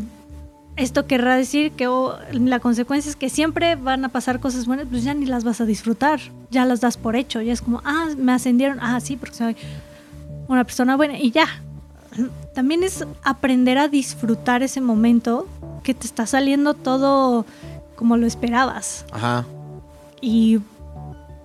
[0.78, 1.90] esto querrá decir que
[2.32, 5.60] la consecuencia es que siempre van a pasar cosas buenas, pues ya ni las vas
[5.60, 6.22] a disfrutar,
[6.52, 9.58] ya las das por hecho, ya es como, ah, me ascendieron, ah, sí, porque soy
[10.48, 11.48] una persona buena y ya.
[12.54, 15.48] También es aprender a disfrutar ese momento
[15.84, 17.46] que te está saliendo todo
[17.96, 19.06] como lo esperabas.
[19.12, 19.46] Ajá.
[20.22, 20.60] Y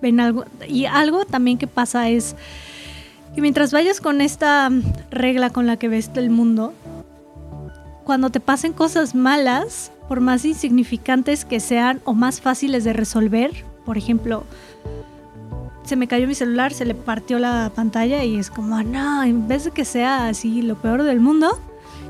[0.01, 2.35] ven algo y algo también que pasa es
[3.35, 4.69] que mientras vayas con esta
[5.11, 6.73] regla con la que ves el mundo,
[8.03, 13.63] cuando te pasen cosas malas, por más insignificantes que sean o más fáciles de resolver,
[13.85, 14.43] por ejemplo,
[15.89, 19.47] se me cayó mi celular, se le partió la pantalla y es como, no, en
[19.47, 21.59] vez de que sea así lo peor del mundo,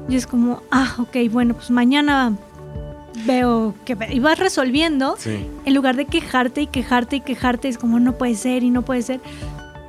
[0.08, 2.34] y es como, ah, ok, bueno, pues mañana
[3.26, 8.00] veo que y vas resolviendo en lugar de quejarte y quejarte y quejarte es como
[8.00, 9.20] no puede ser y no puede ser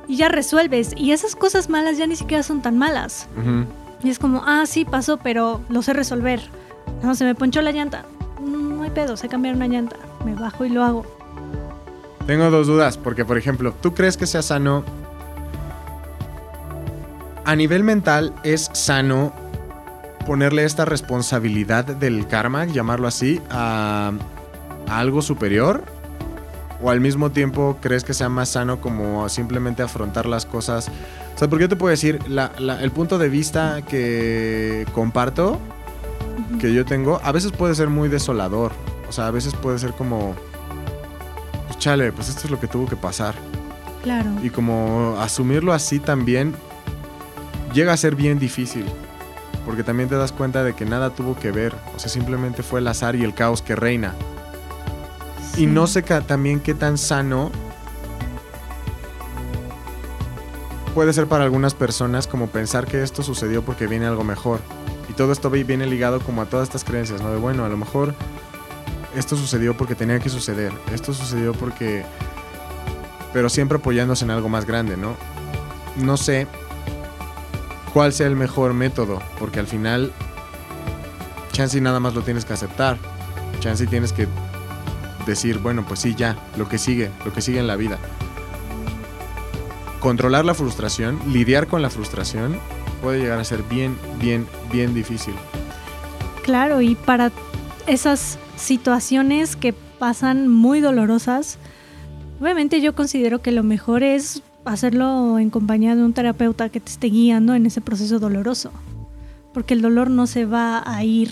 [0.05, 3.29] y ya resuelves y esas cosas malas ya ni siquiera son tan malas
[4.03, 6.41] y es como, ah, sí, pasó, pero lo sé resolver.
[7.03, 8.05] No, se me ponchó la llanta.
[8.41, 9.97] No hay pedo, sé cambiar una llanta.
[10.25, 11.05] Me bajo y lo hago.
[12.31, 14.85] Tengo dos dudas, porque por ejemplo, ¿tú crees que sea sano?
[17.43, 19.33] A nivel mental, ¿es sano
[20.25, 24.13] ponerle esta responsabilidad del karma, llamarlo así, a,
[24.87, 25.83] a algo superior?
[26.81, 30.89] ¿O al mismo tiempo crees que sea más sano como simplemente afrontar las cosas
[31.35, 32.19] o sea, porque yo te puedo decir,
[32.59, 35.59] el punto de vista que comparto,
[36.61, 38.71] que yo tengo, a veces puede ser muy desolador.
[39.09, 40.33] O sea, a veces puede ser como,
[41.81, 43.33] chale, pues esto es lo que tuvo que pasar.
[44.03, 44.29] Claro.
[44.41, 46.55] Y como asumirlo así también
[47.73, 48.85] llega a ser bien difícil.
[49.65, 51.75] Porque también te das cuenta de que nada tuvo que ver.
[51.95, 54.13] O sea, simplemente fue el azar y el caos que reina.
[55.57, 57.51] Y no sé también qué tan sano
[60.95, 64.59] puede ser para algunas personas como pensar que esto sucedió porque viene algo mejor.
[65.09, 67.31] Y todo esto viene ligado como a todas estas creencias, ¿no?
[67.31, 68.13] De bueno, a lo mejor
[69.15, 70.71] esto sucedió porque tenía que suceder.
[70.93, 72.03] Esto sucedió porque...
[73.33, 75.15] Pero siempre apoyándose en algo más grande, ¿no?
[75.97, 76.47] No sé
[77.93, 80.11] cuál sea el mejor método, porque al final
[81.51, 82.97] chance nada más lo tienes que aceptar.
[83.59, 84.27] Chance tienes que
[85.25, 87.99] decir, bueno, pues sí, ya, lo que sigue, lo que sigue en la vida
[90.01, 92.59] controlar la frustración, lidiar con la frustración,
[93.01, 95.35] puede llegar a ser bien, bien, bien difícil.
[96.43, 97.31] Claro, y para
[97.87, 101.57] esas situaciones que pasan muy dolorosas,
[102.39, 106.91] obviamente yo considero que lo mejor es hacerlo en compañía de un terapeuta que te
[106.91, 108.71] esté guiando en ese proceso doloroso,
[109.53, 111.31] porque el dolor no se va a ir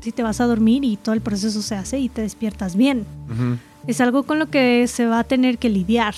[0.00, 3.06] si te vas a dormir y todo el proceso se hace y te despiertas bien.
[3.86, 6.14] Es algo con lo que se va a tener que lidiar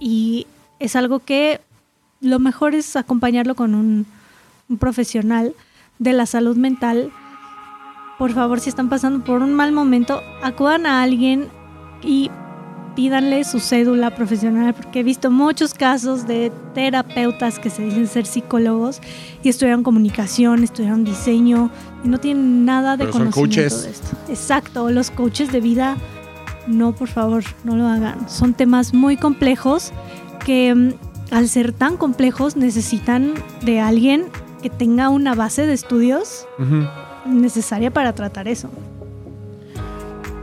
[0.00, 0.46] y
[0.78, 1.60] es algo que
[2.20, 4.06] lo mejor es acompañarlo con un,
[4.80, 5.54] profesional
[6.00, 7.12] de la salud mental.
[8.18, 11.48] Por favor, si están pasando por un mal momento, acudan a alguien
[12.02, 12.30] y
[12.94, 18.24] pídanle su cédula profesional, porque he visto muchos casos de terapeutas que se dicen ser
[18.24, 19.02] psicólogos
[19.42, 21.70] y estudiaron comunicación, estudiaron diseño
[22.02, 24.16] y no tienen nada de conocimiento de esto.
[24.28, 25.96] Exacto, los coaches de vida,
[26.66, 28.30] no, por favor, no lo hagan.
[28.30, 29.92] Son temas muy complejos
[30.44, 30.94] que mm,
[31.32, 34.24] al ser tan complejos necesitan de alguien
[34.62, 36.46] que tenga una base de estudios
[37.26, 38.68] necesaria para tratar eso.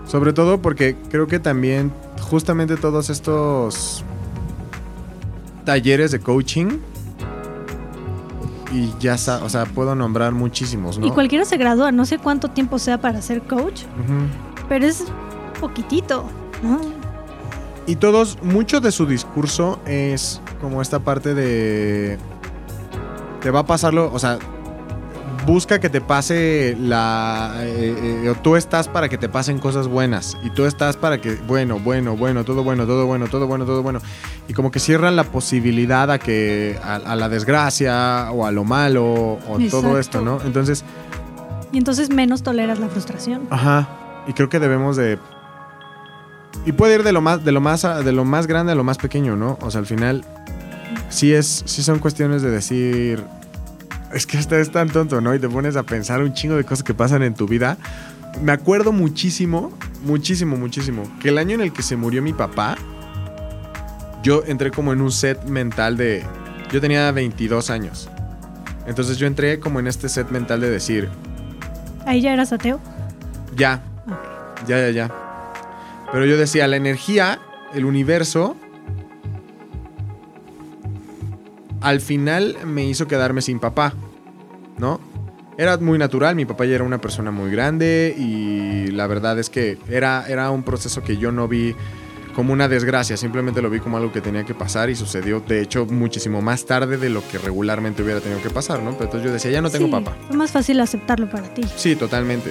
[0.06, 1.92] Sobre todo porque creo que también
[2.22, 4.04] justamente todos estos
[5.66, 6.80] talleres de coaching
[8.72, 11.06] y ya o sea, puedo nombrar muchísimos, ¿no?
[11.06, 13.84] Y cualquiera se gradúa, no sé cuánto tiempo sea para ser coach,
[14.68, 15.06] pero es
[15.60, 16.26] poquitito,
[16.64, 16.82] ¿no?
[17.86, 22.18] Y todos, mucho de su discurso es como esta parte de...
[23.42, 24.40] Te va a pasarlo, o sea,
[25.46, 27.54] busca que te pase la...
[27.60, 30.38] Eh, eh, tú estás para que te pasen cosas buenas.
[30.44, 33.84] Y tú estás para que, bueno, bueno, bueno, todo bueno, todo bueno, todo bueno, todo
[33.84, 34.00] bueno.
[34.48, 36.80] Y como que cierran la posibilidad a que...
[36.84, 39.04] A, la desgracia o a lo malo
[39.48, 40.40] o todo esto, ¿no?
[40.44, 40.84] Entonces...
[41.72, 43.48] Y entonces menos toleras la frustración.
[43.50, 43.88] Ajá.
[44.28, 45.18] Y creo que debemos de
[46.66, 48.84] y puede ir de lo más, de lo más, de lo más grande a lo
[48.84, 49.58] más pequeño, ¿no?
[49.62, 50.24] O sea, al final,
[51.10, 53.24] sí es, sí son cuestiones de decir.
[54.14, 55.34] Es que hasta es tan tonto, ¿no?
[55.34, 57.78] Y te pones a pensar un chingo de cosas que pasan en tu vida.
[58.42, 62.78] Me acuerdo muchísimo, muchísimo, muchísimo, que el año en el que se murió mi papá,
[64.24, 66.24] yo entré como en un set mental de.
[66.72, 68.10] Yo tenía 22 años.
[68.86, 71.10] Entonces yo entré como en este set mental de decir.
[72.06, 72.80] ¿Ahí ya eras ateo?
[73.56, 73.82] Ya.
[74.68, 75.12] Ya, ya, ya.
[76.12, 77.40] Pero yo decía, la energía,
[77.74, 78.56] el universo,
[81.84, 83.94] al final me hizo quedarme sin papá,
[84.78, 85.00] ¿no?
[85.58, 89.50] Era muy natural, mi papá ya era una persona muy grande y la verdad es
[89.52, 91.76] que era, era un proceso que yo no vi
[92.34, 95.62] como una desgracia, simplemente lo vi como algo que tenía que pasar y sucedió, de
[95.62, 98.94] hecho, muchísimo más tarde de lo que regularmente hubiera tenido que pasar, ¿no?
[98.94, 100.16] Pero entonces yo decía, ya no tengo Sí, papá.
[100.28, 101.62] Fue más fácil aceptarlo para ti.
[101.76, 102.50] Sí, totalmente.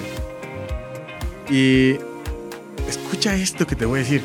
[1.49, 1.97] Y
[2.87, 4.21] escucha esto que te voy a decir.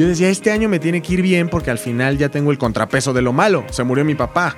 [0.00, 2.56] Yo decía, este año me tiene que ir bien porque al final ya tengo el
[2.56, 3.66] contrapeso de lo malo.
[3.68, 4.56] Se murió mi papá.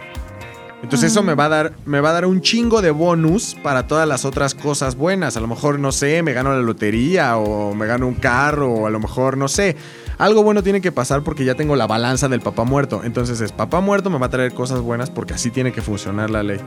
[0.84, 3.88] Entonces eso me va a dar me va a dar un chingo de bonus para
[3.88, 5.36] todas las otras cosas buenas.
[5.36, 8.86] A lo mejor no sé, me gano la lotería o me gano un carro o
[8.86, 9.74] a lo mejor no sé.
[10.16, 13.00] Algo bueno tiene que pasar porque ya tengo la balanza del papá muerto.
[13.02, 16.30] Entonces es papá muerto me va a traer cosas buenas porque así tiene que funcionar
[16.30, 16.60] la ley.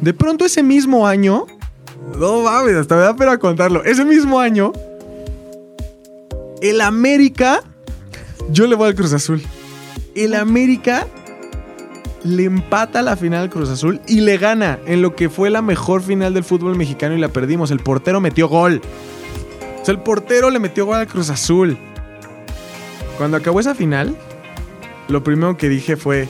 [0.00, 1.46] De pronto ese mismo año
[2.18, 3.84] no mames, hasta me da pena contarlo.
[3.84, 4.72] Ese mismo año,
[6.60, 7.62] el América,
[8.50, 9.42] yo le voy al Cruz Azul.
[10.14, 11.06] El América
[12.22, 15.62] le empata la final al Cruz Azul y le gana en lo que fue la
[15.62, 17.70] mejor final del fútbol mexicano y la perdimos.
[17.70, 18.80] El portero metió gol.
[19.80, 21.78] O sea, el portero le metió gol al Cruz Azul.
[23.16, 24.16] Cuando acabó esa final,
[25.08, 26.28] lo primero que dije fue,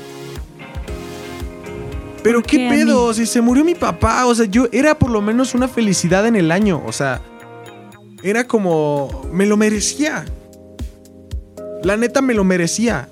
[2.23, 5.11] pero ¿Por qué qué pedo, si se murió mi papá, o sea, yo era por
[5.11, 7.23] lo menos una felicidad en el año, o sea,
[8.23, 10.27] era como me lo merecía.
[11.83, 13.09] La neta me lo merecía.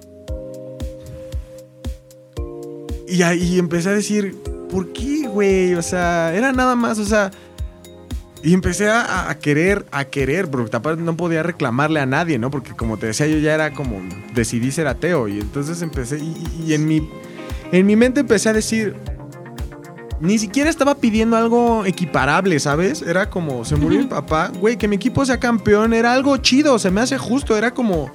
[3.07, 4.37] Y ahí empecé a decir,
[4.71, 5.75] ¿por qué, güey?
[5.75, 7.31] O sea, era nada más, o sea,
[8.43, 12.51] y empecé a, a querer, a querer, porque aparte no podía reclamarle a nadie, ¿no?
[12.51, 14.01] Porque como te decía, yo ya era como,
[14.35, 15.27] decidí ser ateo.
[15.29, 17.09] Y entonces empecé, y, y en, mi,
[17.73, 18.95] en mi mente empecé a decir,
[20.21, 23.03] ni siquiera estaba pidiendo algo equiparable, ¿sabes?
[23.03, 26.79] Era como, se murió mi papá, güey, que mi equipo sea campeón, era algo chido,
[26.79, 28.11] se me hace justo, era como...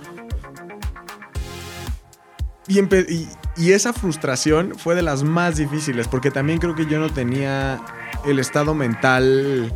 [2.67, 6.85] Y, empe- y, y esa frustración fue de las más difíciles, porque también creo que
[6.85, 7.81] yo no tenía
[8.25, 9.71] el estado mental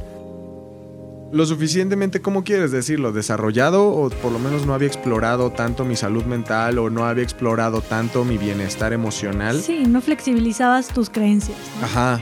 [1.29, 3.11] lo suficientemente, ¿cómo quieres decirlo?
[3.11, 7.23] Desarrollado o por lo menos no había explorado tanto mi salud mental o no había
[7.23, 9.61] explorado tanto mi bienestar emocional.
[9.61, 11.57] Sí, no flexibilizabas tus creencias.
[11.81, 11.85] ¿no?
[11.85, 12.21] Ajá.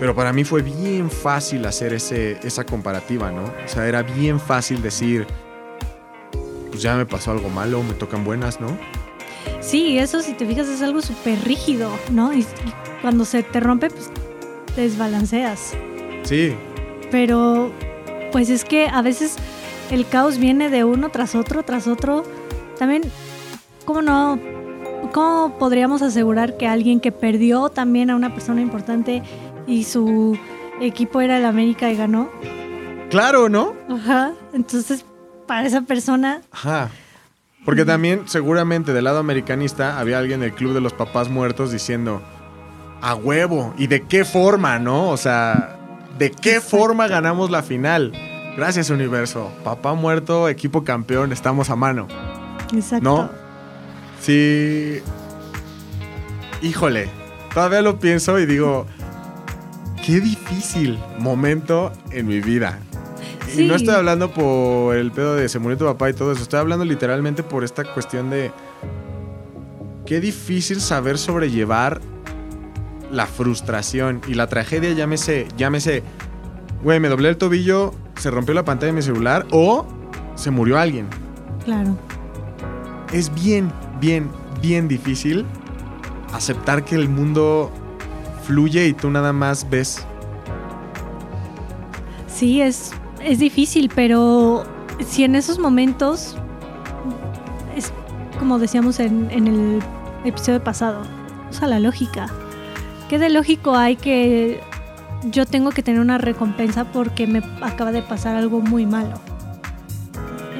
[0.00, 3.42] Pero para mí fue bien fácil hacer ese, esa comparativa, ¿no?
[3.44, 5.26] O sea, era bien fácil decir,
[6.70, 8.78] pues ya me pasó algo malo, me tocan buenas, ¿no?
[9.64, 12.32] Sí, eso si te fijas es algo súper rígido, ¿no?
[12.34, 12.46] Y,
[13.00, 14.10] cuando se te rompe, pues
[14.74, 15.74] te desbalanceas.
[16.22, 16.54] Sí,
[17.10, 17.70] Pero
[18.32, 19.36] pues es que a veces
[19.90, 22.24] el caos viene de uno tras otro, tras otro.
[22.78, 23.02] También,
[23.84, 24.38] ¿cómo no?
[25.12, 29.22] ¿Cómo podríamos asegurar que alguien que perdió también a una persona importante
[29.66, 30.36] y su
[30.80, 32.30] equipo era el América y ganó?
[33.10, 33.74] claro, ¿no?
[33.88, 34.32] Ajá.
[34.52, 35.04] Entonces,
[35.46, 36.90] para esa persona, Ajá.
[37.64, 42.22] Porque también, seguramente, del lado americanista, había alguien del Club de los Papás Muertos diciendo,
[43.00, 45.08] a huevo, ¿y de qué forma, no?
[45.08, 45.76] O sea,
[46.18, 48.12] ¿de qué forma ganamos la final?
[48.56, 49.50] Gracias, universo.
[49.64, 52.06] Papá muerto, equipo campeón, estamos a mano.
[52.74, 53.04] exacto.
[53.04, 53.30] ¿No?
[54.20, 55.00] Sí.
[56.62, 57.08] Híjole,
[57.52, 58.86] todavía lo pienso y digo,
[60.04, 62.78] qué difícil momento en mi vida.
[63.56, 66.42] Y no estoy hablando por el pedo de se murió tu papá y todo eso,
[66.42, 68.50] estoy hablando literalmente por esta cuestión de
[70.06, 72.00] qué difícil saber sobrellevar
[73.10, 76.02] la frustración y la tragedia, llámese, llámese,
[76.82, 79.86] güey, me doblé el tobillo, se rompió la pantalla de mi celular o
[80.34, 81.06] se murió alguien
[81.64, 81.96] Claro.
[83.12, 84.28] es bien, bien,
[84.60, 85.44] bien difícil
[86.32, 87.70] aceptar que el mundo
[88.46, 90.04] fluye y tú nada más ves.
[92.26, 92.90] Sí, es,
[93.24, 94.64] es difícil, pero
[95.06, 96.36] si en esos momentos,
[97.76, 97.92] es
[98.38, 99.82] como decíamos en, en el
[100.24, 101.02] episodio pasado,
[101.50, 102.26] usa la lógica.
[103.08, 104.60] ¿Qué de lógico hay que
[105.24, 109.14] yo tengo que tener una recompensa porque me acaba de pasar algo muy malo?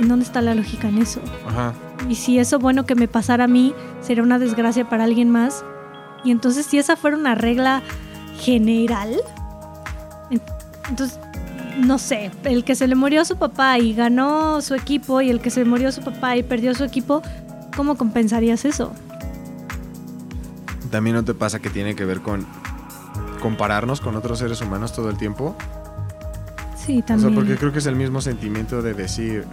[0.00, 1.20] ¿En dónde está la lógica en eso?
[1.46, 1.72] Ajá.
[2.08, 5.64] Y si eso bueno que me pasara a mí sería una desgracia para alguien más.
[6.24, 7.82] Y entonces si esa fuera una regla
[8.38, 9.14] general,
[10.30, 10.42] en-
[10.90, 11.18] entonces,
[11.78, 15.30] no sé, el que se le murió a su papá y ganó su equipo y
[15.30, 17.22] el que se le murió a su papá y perdió su equipo,
[17.76, 18.92] ¿cómo compensarías eso?
[20.90, 22.46] También no te pasa que tiene que ver con
[23.40, 25.56] compararnos con otros seres humanos todo el tiempo.
[26.76, 27.30] Sí, O también.
[27.30, 29.44] sea, porque creo que es el mismo sentimiento de decir,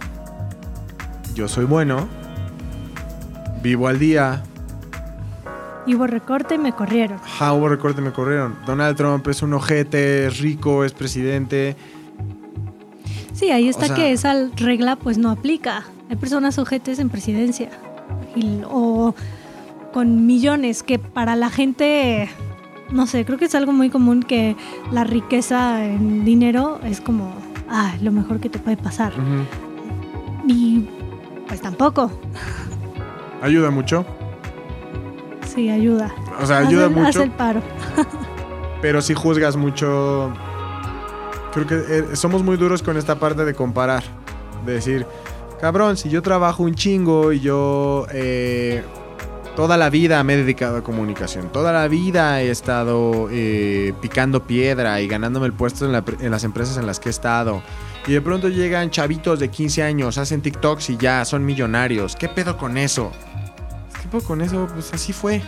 [1.34, 2.06] yo soy bueno,
[3.62, 4.42] vivo al día,
[5.84, 7.18] Y hubo recorte y me corrieron.
[7.18, 8.56] ja, hubo recorte, me corrieron.
[8.66, 11.76] Donald Trump es un ojete, es rico, es presidente.
[13.42, 15.82] Sí, ahí está sea- que esa regla pues no aplica.
[16.08, 17.70] Hay personas ojetes en presidencia.
[18.36, 19.16] Y- o,
[19.92, 22.30] con millones, que para la gente,
[22.92, 24.54] no sé, creo que es algo muy común que
[24.92, 27.34] la riqueza en dinero es como,
[27.68, 29.12] ah, lo mejor que te puede pasar.
[30.46, 30.86] Y
[31.48, 32.10] pues tampoco.
[33.42, 34.06] Ayuda mucho.
[35.52, 36.14] Sí, ayuda.
[36.40, 37.22] O sea, Haz ayuda el- haz mucho.
[37.24, 37.60] el paro.
[38.80, 40.32] Pero si juzgas mucho.
[41.52, 44.02] Creo que eh, somos muy duros con esta parte de comparar.
[44.64, 45.06] De decir,
[45.60, 48.82] cabrón, si yo trabajo un chingo y yo eh,
[49.54, 54.46] toda la vida me he dedicado a comunicación, toda la vida he estado eh, picando
[54.46, 57.62] piedra y ganándome el puesto en, la en las empresas en las que he estado.
[58.06, 62.16] Y de pronto llegan chavitos de 15 años, hacen TikToks y ya son millonarios.
[62.16, 63.12] ¿Qué pedo con eso?
[64.00, 64.68] ¿Qué pedo con eso?
[64.72, 65.42] Pues así fue.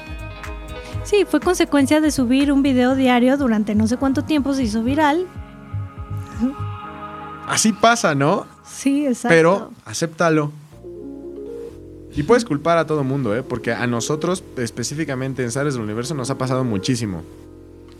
[1.02, 4.82] Sí, fue consecuencia de subir un video diario durante no sé cuánto tiempo, se hizo
[4.82, 5.26] viral.
[7.46, 8.46] Así pasa, ¿no?
[8.66, 9.28] Sí, exacto.
[9.28, 10.52] Pero acéptalo.
[12.16, 13.42] Y puedes culpar a todo mundo, ¿eh?
[13.42, 17.22] Porque a nosotros, específicamente en Sales del Universo, nos ha pasado muchísimo.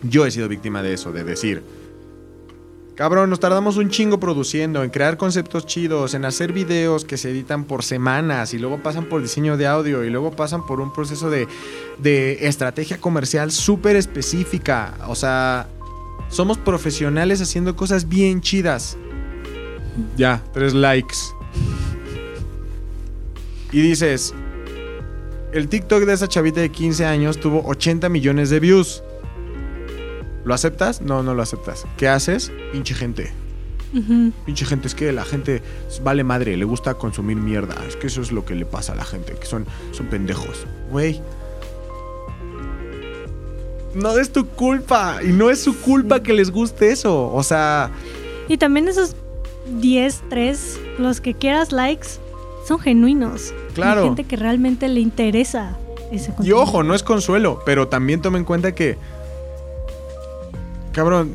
[0.03, 1.64] Yo he sido víctima de eso, de decir,
[2.95, 7.30] cabrón, nos tardamos un chingo produciendo, en crear conceptos chidos, en hacer videos que se
[7.30, 10.92] editan por semanas y luego pasan por diseño de audio y luego pasan por un
[10.92, 11.49] proceso de,
[11.99, 14.95] de estrategia comercial súper específica.
[15.09, 15.66] O sea,
[16.28, 18.97] somos profesionales haciendo cosas bien chidas.
[20.16, 21.16] Ya, tres likes.
[23.72, 24.34] Y dices,
[25.53, 29.03] el TikTok de esa chavita de 15 años tuvo 80 millones de views.
[30.45, 31.01] ¿Lo aceptas?
[31.01, 31.86] No, no lo aceptas.
[31.97, 32.53] ¿Qué haces?
[32.72, 33.32] Pinche gente.
[34.45, 35.62] Pinche gente, es que la gente
[36.03, 37.76] vale madre, le gusta consumir mierda.
[37.86, 40.66] Es que eso es lo que le pasa a la gente, que son, son pendejos.
[40.90, 41.20] Güey.
[43.95, 45.20] No es tu culpa.
[45.22, 47.32] Y no es su culpa que les guste eso.
[47.32, 47.92] O sea,
[48.49, 49.14] Y también esos
[49.66, 52.08] 10, 3, los que quieras likes,
[52.66, 53.52] son genuinos.
[53.74, 54.02] Claro.
[54.02, 55.76] Hay gente que realmente le interesa
[56.10, 56.60] ese Y contenido.
[56.60, 58.96] ojo, no es consuelo, pero también toma en cuenta que.
[60.92, 61.34] Cabrón,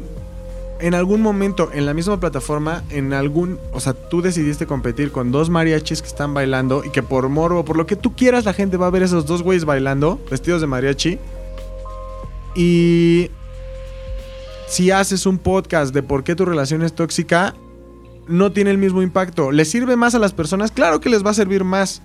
[0.79, 3.59] en algún momento, en la misma plataforma, en algún.
[3.73, 7.65] O sea, tú decidiste competir con dos mariachis que están bailando y que por morbo,
[7.65, 10.61] por lo que tú quieras, la gente va a ver esos dos güeyes bailando, vestidos
[10.61, 11.19] de mariachi.
[12.55, 13.29] Y.
[14.67, 17.55] Si haces un podcast de por qué tu relación es tóxica,
[18.29, 19.51] no tiene el mismo impacto.
[19.51, 20.71] ¿Le sirve más a las personas?
[20.71, 22.01] Claro que les va a servir más.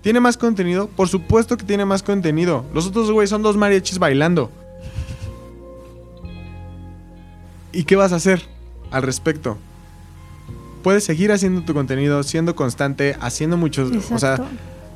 [0.00, 0.88] ¿Tiene más contenido?
[0.88, 2.64] Por supuesto que tiene más contenido.
[2.72, 4.50] Los otros, güey, son dos mariachis bailando.
[7.72, 8.42] ¿Y qué vas a hacer
[8.90, 9.58] al respecto?
[10.82, 13.90] Puedes seguir haciendo tu contenido, siendo constante, haciendo muchos...
[14.12, 14.38] O sea,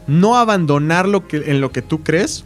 [0.06, 2.44] no abandonar lo que, en lo que tú crees.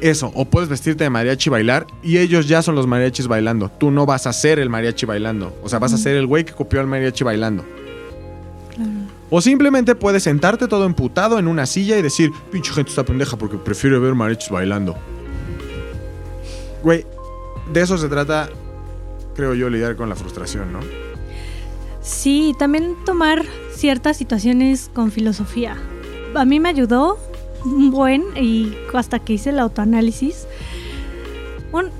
[0.00, 3.70] Eso, o puedes vestirte de mariachi y bailar y ellos ya son los mariachis bailando.
[3.70, 5.56] Tú no vas a ser el mariachi bailando.
[5.62, 7.64] O sea, vas a ser el güey que copió al mariachi bailando.
[8.74, 8.90] Claro.
[9.30, 13.36] O simplemente puedes sentarte todo emputado en una silla y decir, pinche gente está pendeja
[13.36, 14.96] porque prefiere ver mariachis bailando.
[16.82, 17.06] Güey,
[17.72, 18.48] de eso se trata,
[19.34, 20.80] creo yo, lidiar con la frustración, ¿no?
[22.02, 23.44] Sí, también tomar
[23.74, 25.76] ciertas situaciones con filosofía.
[26.34, 27.18] A mí me ayudó
[27.66, 30.46] un buen y hasta que hice el autoanálisis.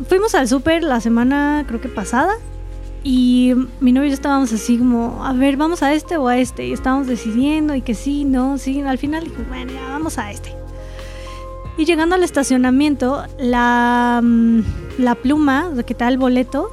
[0.09, 2.35] Fuimos al súper la semana creo que pasada
[3.09, 6.39] y mi novio y yo estábamos así como, a ver, vamos a este o a
[6.39, 10.19] este y estábamos decidiendo y que sí, no, sí, al final dijo, bueno, ya vamos
[10.19, 10.53] a este.
[11.79, 14.61] Y llegando al estacionamiento, la, mm,
[14.99, 16.69] la pluma que te da el boleto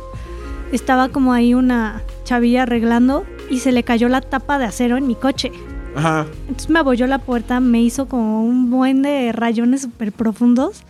[0.71, 5.05] estaba como ahí una chavilla arreglando y se le cayó la tapa de acero en
[5.05, 5.51] mi coche.
[5.95, 10.83] Entonces me abolló la puerta, me hizo como un buen de rayones súper profundos.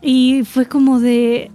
[0.00, 1.50] Y fue como de...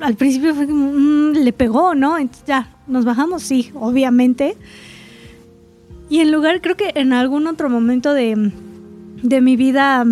[0.00, 0.92] Al principio fue como...
[0.92, 2.18] mm, le pegó, ¿no?
[2.18, 4.56] Entonces ya, nos bajamos, sí, obviamente.
[6.08, 8.52] Y en lugar, creo que en algún otro momento de,
[9.22, 10.04] de mi vida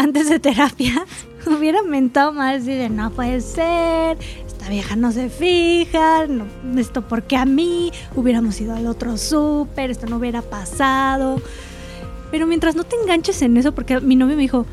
[0.00, 1.04] antes de terapia,
[1.46, 4.16] hubiera mentado más y de no puede ser,
[4.60, 6.44] esta vieja no se fija, no,
[6.78, 11.40] esto porque a mí, hubiéramos ido al otro súper, esto no hubiera pasado.
[12.30, 14.66] Pero mientras no te enganches en eso, porque mi novio me dijo,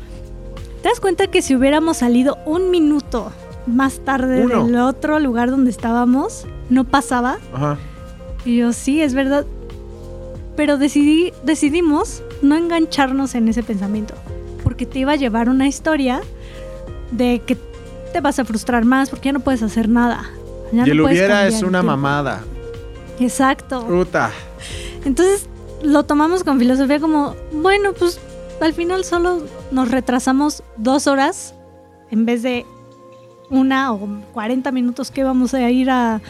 [0.82, 3.32] ¿te das cuenta que si hubiéramos salido un minuto
[3.66, 4.66] más tarde Uno.
[4.66, 7.38] del otro lugar donde estábamos, no pasaba?
[7.54, 7.78] Ajá.
[8.44, 9.46] Y yo, sí, es verdad.
[10.54, 14.12] Pero decidí, decidimos no engancharnos en ese pensamiento.
[14.62, 16.20] Porque te iba a llevar una historia
[17.10, 17.56] de que
[18.12, 20.24] te vas a frustrar más porque ya no puedes hacer nada.
[20.72, 22.42] Ya y el no hubiera es una mamada.
[23.20, 23.84] Exacto.
[23.86, 24.30] Puta.
[25.04, 25.46] Entonces
[25.82, 28.20] lo tomamos con filosofía como, bueno, pues
[28.60, 31.54] al final solo nos retrasamos dos horas
[32.10, 32.66] en vez de
[33.50, 34.00] una o
[34.32, 36.20] 40 minutos que vamos a ir a, a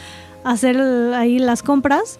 [0.43, 2.19] hacer ahí las compras.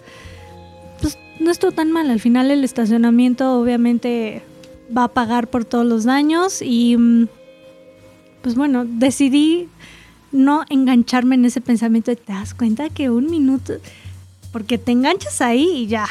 [1.00, 2.10] Pues no estuvo tan mal.
[2.10, 4.42] Al final el estacionamiento obviamente
[4.96, 7.28] va a pagar por todos los daños y mm,
[8.42, 9.68] pues bueno, decidí
[10.32, 13.74] no engancharme en ese pensamiento de te das cuenta que un minuto,
[14.52, 16.06] porque te enganchas ahí y ya,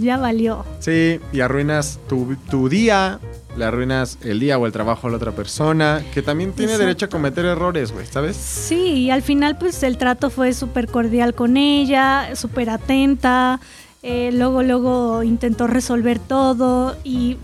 [0.00, 0.64] ya valió.
[0.78, 3.18] Sí, y arruinas tu, tu día,
[3.56, 6.86] le arruinas el día o el trabajo a la otra persona, que también tiene Exacto.
[6.86, 8.36] derecho a cometer errores, güey, ¿sabes?
[8.36, 13.60] Sí, y al final pues el trato fue súper cordial con ella, súper atenta,
[14.04, 17.36] eh, luego, luego intentó resolver todo y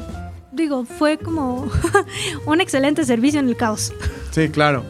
[0.59, 1.71] digo, fue como
[2.47, 3.93] un excelente servicio en el caos.
[4.31, 4.85] Sí, claro.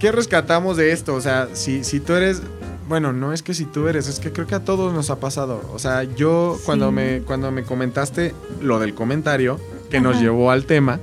[0.00, 1.14] ¿Qué rescatamos de esto?
[1.14, 2.42] O sea, si, si tú eres...
[2.88, 5.20] Bueno, no es que si tú eres, es que creo que a todos nos ha
[5.20, 5.62] pasado.
[5.72, 6.62] O sea, yo Sí.
[6.66, 9.58] cuando, me, cuando me comentaste lo del comentario
[9.90, 10.98] que nos llevó al tema,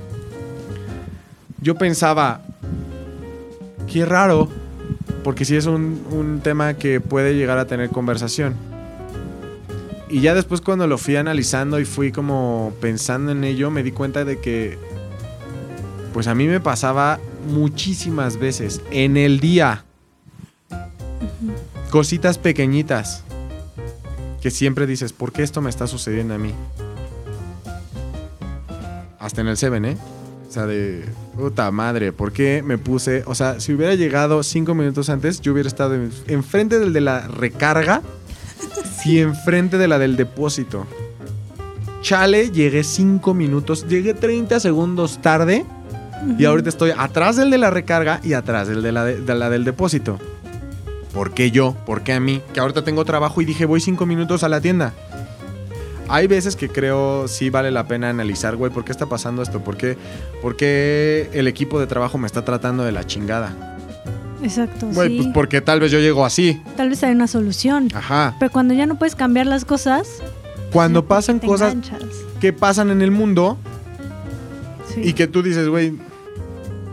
[1.62, 2.42] yo pensaba,
[3.90, 4.48] qué raro,
[5.24, 8.54] porque sí es un, un tema que puede llegar a tener conversación.
[10.10, 13.92] Y ya después cuando lo fui analizando y fui como pensando en ello, me di
[13.92, 14.76] cuenta de que
[16.12, 19.84] pues a mí me pasaba muchísimas veces en el día.
[21.90, 23.22] Cositas pequeñitas.
[24.42, 26.54] Que siempre dices, ¿por qué esto me está sucediendo a mí?
[29.18, 29.96] Hasta en el Seven, ¿eh?
[30.48, 31.04] O sea, de
[31.36, 33.22] puta madre, ¿por qué me puse?
[33.26, 37.00] O sea, si hubiera llegado cinco minutos antes, yo hubiera estado en- enfrente del de
[37.02, 38.02] la recarga
[39.04, 40.86] y enfrente de la del depósito.
[42.02, 45.66] Chale, llegué cinco minutos, llegué 30 segundos tarde
[46.38, 49.34] y ahorita estoy atrás del de la recarga y atrás del de la, de, de
[49.34, 50.18] la del depósito.
[51.12, 51.74] ¿Por qué yo?
[51.86, 52.40] ¿Por qué a mí?
[52.54, 54.94] Que ahorita tengo trabajo y dije voy cinco minutos a la tienda.
[56.08, 59.60] Hay veces que creo sí vale la pena analizar, güey, ¿por qué está pasando esto?
[59.60, 59.96] ¿Por qué,
[60.42, 63.78] por qué el equipo de trabajo me está tratando de la chingada?
[64.42, 65.16] Exacto, Güey, sí.
[65.22, 66.60] pues porque tal vez yo llego así.
[66.76, 67.88] Tal vez hay una solución.
[67.94, 68.36] Ajá.
[68.38, 70.08] Pero cuando ya no puedes cambiar las cosas,
[70.72, 72.08] Cuando pues, pasan cosas enganchas.
[72.40, 73.58] que pasan en el mundo
[74.94, 75.02] Sí.
[75.04, 75.92] y que tú dices, güey,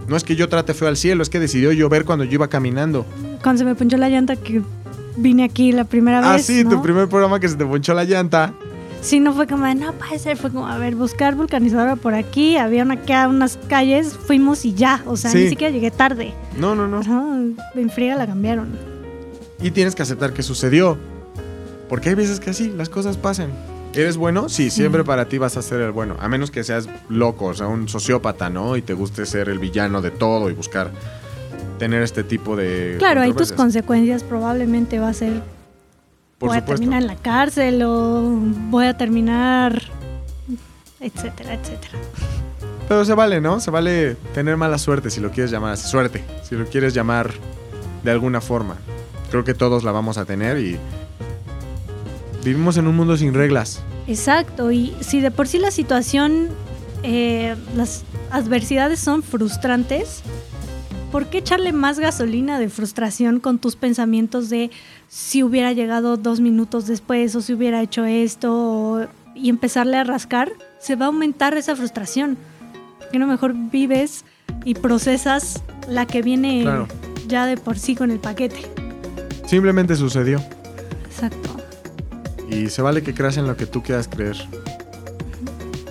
[0.07, 2.47] no es que yo trate feo al cielo, es que decidió llover cuando yo iba
[2.47, 3.05] caminando.
[3.41, 4.61] Cuando se me ponchó la llanta que
[5.15, 6.45] vine aquí la primera Ah, vez.
[6.45, 6.69] sí, ¿no?
[6.71, 8.53] tu primer programa que se te ponchó la llanta.
[9.01, 12.13] Sí, no fue como, de, no puede ser, fue como, a ver, buscar vulcanizadora por
[12.13, 15.37] aquí, había una, acá unas calles, fuimos y ya, o sea, Sí.
[15.43, 16.33] ni siquiera llegué tarde.
[16.57, 16.99] No, no, no.
[16.99, 17.23] Ajá,
[17.75, 18.77] en friega la cambiaron.
[19.61, 20.97] Y tienes que aceptar que sucedió.
[21.89, 23.49] Porque hay veces que así, las cosas pasan.
[23.93, 24.49] ¿Eres bueno?
[24.49, 26.17] Sí, siempre para ti vas a ser el bueno.
[26.19, 28.75] A menos que seas loco, o sea, un sociópata, ¿no?
[28.75, 30.91] Y te guste ser el villano de todo y buscar
[31.79, 32.95] tener este tipo de.
[32.99, 35.41] Claro, ahí tus consecuencias probablemente va a ser,
[36.37, 38.21] Por voy a terminar en la cárcel o
[38.69, 39.81] voy a terminar,
[40.99, 41.97] etcétera, etcétera.
[42.87, 43.59] Pero se vale, ¿no?
[43.59, 45.87] Se vale tener mala suerte si lo quieres llamar así.
[45.87, 47.31] Suerte, si lo quieres llamar
[48.03, 48.75] de alguna forma.
[49.29, 50.77] Creo que todos la vamos a tener y.
[52.43, 53.81] Vivimos en un mundo sin reglas.
[54.07, 56.47] Exacto, y si de por sí la situación,
[57.03, 60.21] eh, las adversidades son frustrantes,
[61.11, 64.69] ¿por qué echarle más gasolina de frustración con tus pensamientos de
[65.07, 70.03] si hubiera llegado dos minutos después o si hubiera hecho esto o- y empezarle a
[70.03, 70.51] rascar?
[70.79, 72.37] Se va a aumentar esa frustración.
[72.99, 74.25] ¿Por qué no mejor vives
[74.65, 76.87] y procesas la que viene Claro.
[77.27, 78.57] ya de por sí con el paquete?
[79.47, 80.41] Simplemente sucedió.
[81.05, 81.49] Exacto.
[82.49, 84.37] Y se vale que creas en lo que tú quieras creer.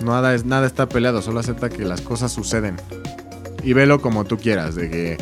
[0.03, 2.77] Nada, es, nada está peleado, solo acepta que las cosas suceden.
[3.67, 5.17] Y velo como tú quieras, de que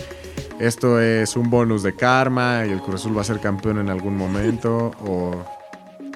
[0.60, 3.90] esto es un bonus de karma y el Cruz Azul va a ser campeón en
[3.90, 4.92] algún momento.
[5.04, 5.44] o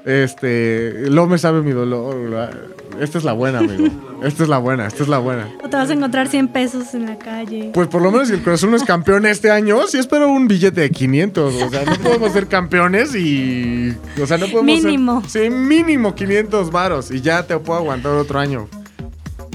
[0.06, 1.10] este.
[1.10, 2.76] Lo me sabe mi dolor.
[3.00, 3.88] Esta es la buena, amigo.
[4.24, 5.50] Esta es la buena, esta es la buena.
[5.64, 7.72] O te vas a encontrar 100 pesos en la calle.
[7.74, 10.28] Pues por lo menos si el Cruz Azul no es campeón este año, sí espero
[10.28, 11.64] un billete de 500.
[11.64, 13.96] O sea, no podemos ser campeones y.
[14.22, 15.22] O sea, no podemos Mínimo.
[15.28, 15.46] ser.
[15.46, 18.68] Sí, mínimo 500 varos y ya te puedo aguantar otro año.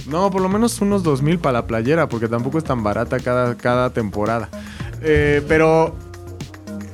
[0.09, 3.55] No, por lo menos unos 2000 para la playera, porque tampoco es tan barata cada,
[3.57, 4.49] cada temporada.
[5.03, 5.95] Eh, pero.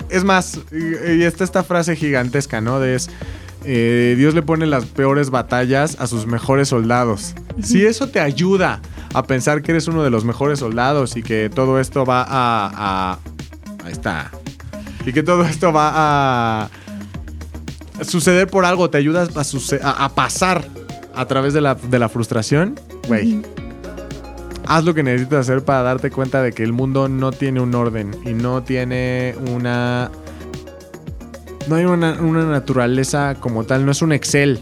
[0.08, 2.80] Es más, y, y está esta frase gigantesca, ¿no?
[2.80, 3.08] De es.
[3.64, 7.34] eh, Dios le pone las peores batallas a sus mejores soldados.
[7.62, 8.80] Si eso te ayuda
[9.14, 13.12] a pensar que eres uno de los mejores soldados y que todo esto va a.
[13.12, 13.18] a-
[13.84, 14.30] ahí está.
[15.06, 15.92] Y que todo esto va
[16.64, 16.70] a.
[18.02, 20.64] suceder por algo, te ayuda a, suce- a- a pasar
[21.14, 22.78] a través de la, de la frustración,
[23.10, 23.42] güey.
[24.66, 27.74] Haz lo que necesitas hacer para darte cuenta de que el mundo no tiene un
[27.74, 30.10] orden y no tiene una.
[31.68, 34.60] No hay una, una naturaleza como tal, no es un Excel.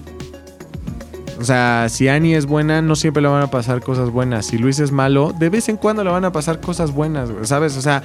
[1.39, 4.47] O sea, si Annie es buena, no siempre le van a pasar cosas buenas.
[4.47, 7.45] Si Luis es malo, de vez en cuando le van a pasar cosas buenas, güey,
[7.45, 7.77] ¿sabes?
[7.77, 8.03] O sea,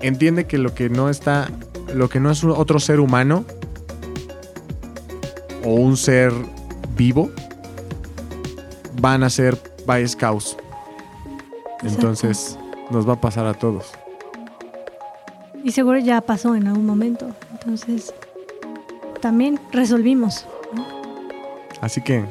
[0.00, 1.50] entiende que lo que no está,
[1.94, 3.44] lo que no es otro ser humano
[5.64, 6.32] o un ser
[6.96, 7.30] vivo,
[9.00, 10.56] van a ser Boy Scouts.
[11.82, 12.58] Entonces
[12.90, 13.92] nos va a pasar a todos.
[15.64, 17.30] Y seguro ya pasó en algún momento.
[17.52, 18.14] Entonces,
[19.20, 20.46] también resolvimos.
[21.80, 22.24] Así que,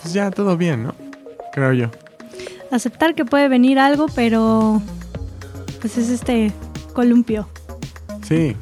[0.00, 0.94] pues ya todo bien, ¿no?
[1.52, 1.90] Creo yo.
[2.70, 4.80] Aceptar que puede venir algo, pero
[5.80, 6.52] pues es este
[6.92, 7.48] columpio.
[8.22, 8.56] Sí.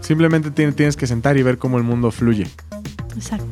[0.00, 2.46] Simplemente tienes que sentar y ver cómo el mundo fluye.
[3.14, 3.49] Exacto.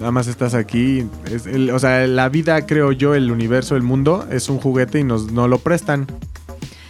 [0.00, 1.06] Nada más estás aquí.
[1.30, 4.98] Es el- o sea, la vida, creo yo, el universo, el mundo, es un juguete
[4.98, 6.06] y nos no lo prestan.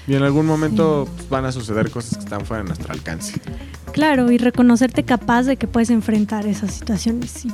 [0.07, 3.41] Y en algún momento pues, van a suceder cosas que están fuera de nuestro alcance.
[3.93, 7.53] Claro, y reconocerte capaz de que puedes enfrentar esas situaciones y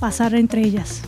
[0.00, 1.02] pasar entre ellas.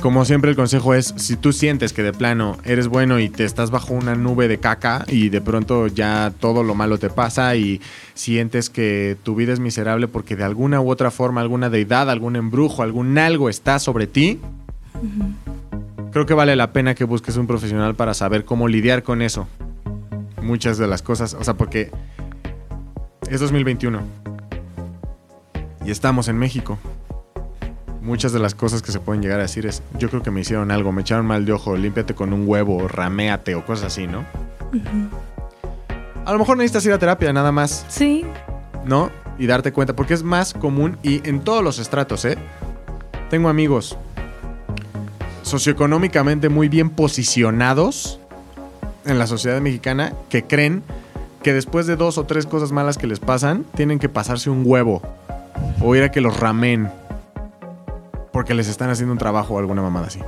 [0.00, 3.44] Como siempre el consejo es, si tú sientes que de plano eres bueno y te
[3.44, 7.56] estás bajo una nube de caca y de pronto ya todo lo malo te pasa
[7.56, 7.80] y
[8.14, 12.36] sientes que tu vida es miserable porque de alguna u otra forma, alguna deidad, algún
[12.36, 14.38] embrujo, algún algo está sobre ti,
[16.12, 19.48] creo que vale la pena que busques un profesional para saber cómo lidiar con eso.
[20.42, 21.90] Muchas de las cosas, o sea, porque
[23.28, 24.00] es 2021
[25.84, 26.78] y estamos en México
[28.06, 30.40] muchas de las cosas que se pueden llegar a decir es, yo creo que me
[30.40, 34.06] hicieron algo, me echaron mal de ojo, límpiate con un huevo, raméate o cosas así,
[34.06, 34.24] ¿no?
[36.24, 38.24] A lo mejor necesitas ir a terapia nada más, Sí,
[38.84, 39.10] ¿no?
[39.38, 42.38] Y darte cuenta, porque es más común y en todos los estratos, ¿eh?
[43.28, 43.98] Tengo amigos
[45.42, 48.20] socioeconómicamente muy bien posicionados
[49.04, 50.82] en la sociedad mexicana que creen
[51.42, 54.62] que después de dos o tres cosas malas que les pasan, tienen que pasarse un
[54.64, 55.02] huevo
[55.80, 56.90] o ir a que los ramen
[58.36, 60.20] porque les están haciendo un trabajo o alguna mamada así.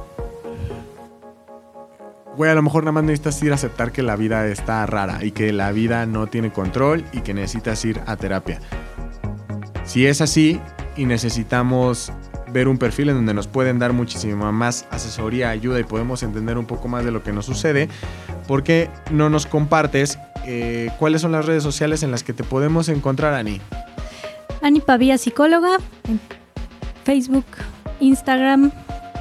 [2.38, 5.22] Güey, a lo mejor nada más necesitas ir a aceptar que la vida está rara
[5.22, 8.60] y que la vida no tiene control y que necesitas ir a terapia.
[9.84, 10.58] Si es así
[10.96, 12.10] y necesitamos
[12.50, 16.56] ver un perfil en donde nos pueden dar muchísima más asesoría, ayuda y podemos entender
[16.56, 17.90] un poco más de lo que nos sucede,
[18.46, 22.42] ¿por qué no nos compartes eh, cuáles son las redes sociales en las que te
[22.42, 23.60] podemos encontrar, Ani?
[24.62, 25.76] Ani Pavía, psicóloga,
[26.08, 26.18] en
[27.04, 27.44] Facebook,
[28.00, 28.70] Instagram.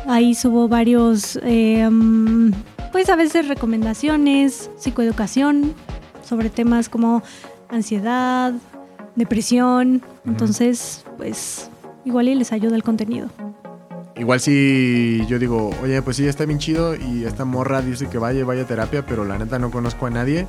[0.07, 2.51] Ahí subo varios, eh, mm,
[2.91, 5.73] pues a veces recomendaciones, psicoeducación
[6.23, 7.23] sobre temas como
[7.69, 8.53] ansiedad,
[9.15, 10.01] depresión.
[10.25, 11.69] Entonces, pues
[12.05, 13.29] igual y les ayuda el contenido.
[14.15, 18.17] Igual si yo digo, oye, pues sí, está bien chido y esta morra dice que
[18.17, 20.47] vaya, y vaya a terapia, pero la neta no conozco a nadie.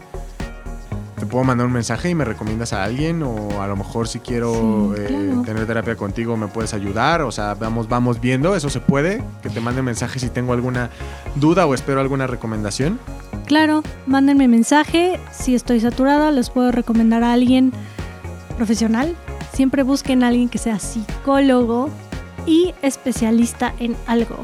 [1.19, 4.21] Te puedo mandar un mensaje y me recomiendas a alguien o a lo mejor si
[4.21, 7.23] quiero Sí, eh, tener terapia contigo me puedes ayudar.
[7.23, 9.23] O sea, vamos, vamos viendo, eso se puede.
[9.43, 10.91] Que te mande mensaje si tengo alguna
[11.35, 13.01] duda o espero alguna recomendación.
[13.47, 15.19] Claro, mándenme mensaje.
[15.33, 17.73] Si estoy saturada, les puedo recomendar a alguien
[18.57, 19.16] profesional.
[19.53, 21.89] Siempre busquen a alguien que sea psicólogo
[22.47, 24.37] y especialista en algo.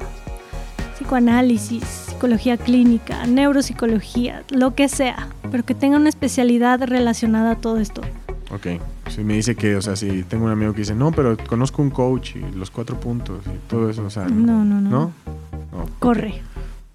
[0.95, 7.79] Psicoanálisis, psicología clínica, neuropsicología, lo que sea, pero que tenga una especialidad relacionada a todo
[7.79, 8.03] esto.
[8.53, 8.81] Ok.
[9.11, 11.83] Si me dice que, o sea, si tengo un amigo que dice, no, pero conozco
[11.83, 14.91] un coach y los cuatro puntos y todo eso, o sea, No, no, no.
[14.91, 15.13] ¿no?
[15.73, 15.89] No.
[15.99, 16.41] Corre.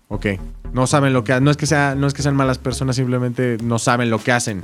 [0.08, 0.26] Ok.
[0.72, 3.58] No saben lo que no es que sea, no es que sean malas personas, simplemente
[3.62, 4.64] no saben lo que hacen.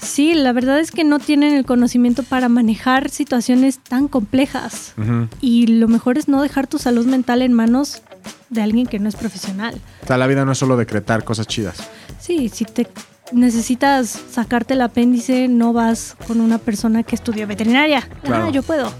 [0.00, 4.94] Sí, la verdad es que no tienen el conocimiento para manejar situaciones tan complejas.
[5.40, 8.02] Y lo mejor es no dejar tu salud mental en manos
[8.50, 9.80] de alguien que no es profesional.
[10.02, 11.76] O sea, la vida no es solo decretar cosas chidas.
[12.20, 12.86] Sí, si te
[13.32, 18.08] necesitas sacarte el apéndice, no vas con una persona que estudió veterinaria.
[18.22, 18.46] Claro.
[18.46, 18.92] Ah, yo puedo.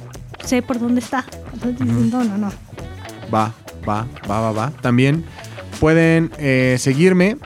[0.44, 1.24] Sé por dónde está.
[1.52, 2.52] Entonces, No, no, no.
[3.32, 3.54] Va,
[3.88, 4.70] va, va, va, va.
[4.80, 5.24] También
[5.80, 7.36] pueden eh, seguirme.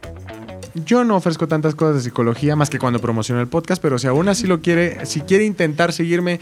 [0.86, 4.06] Yo no ofrezco tantas cosas de psicología más que cuando promociono el podcast, pero si
[4.06, 6.40] aún así lo quiere, si quiere intentar seguirme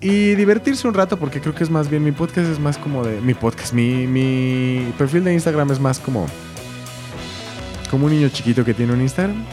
[0.00, 3.04] y divertirse un rato, porque creo que es más bien mi podcast es más como
[3.04, 6.26] de mi podcast, mi, mi perfil de Instagram es más como
[7.90, 9.44] como un niño chiquito que tiene un Instagram.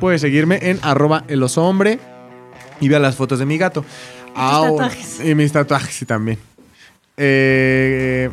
[0.00, 1.24] Puede seguirme en arroba
[2.80, 3.84] y vea las fotos de mi gato.
[4.34, 5.20] tatuajes.
[5.24, 6.38] Y mis tatuajes también.
[7.16, 8.28] Eh,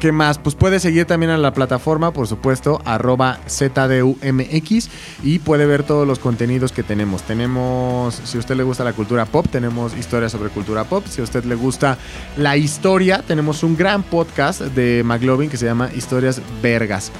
[0.00, 0.38] ¿Qué más?
[0.38, 4.88] Pues puede seguir también a la plataforma, por supuesto, arroba ZDUMX
[5.24, 7.22] y puede ver todos los contenidos que tenemos.
[7.22, 11.04] Tenemos, si a usted le gusta la cultura pop, tenemos historias sobre cultura pop.
[11.08, 11.98] Si a usted le gusta
[12.36, 17.10] la historia, tenemos un gran podcast de McLovin que se llama Historias Vergas.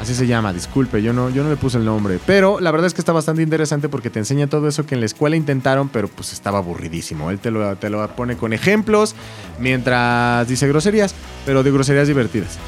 [0.00, 2.18] Así se llama, disculpe, yo no, yo no le puse el nombre.
[2.26, 5.00] Pero la verdad es que está bastante interesante porque te enseña todo eso que en
[5.00, 7.30] la escuela intentaron, pero pues estaba aburridísimo.
[7.30, 9.14] Él te lo, te lo pone con ejemplos
[9.58, 11.14] mientras dice groserías,
[11.46, 12.58] pero de groserías divertidas.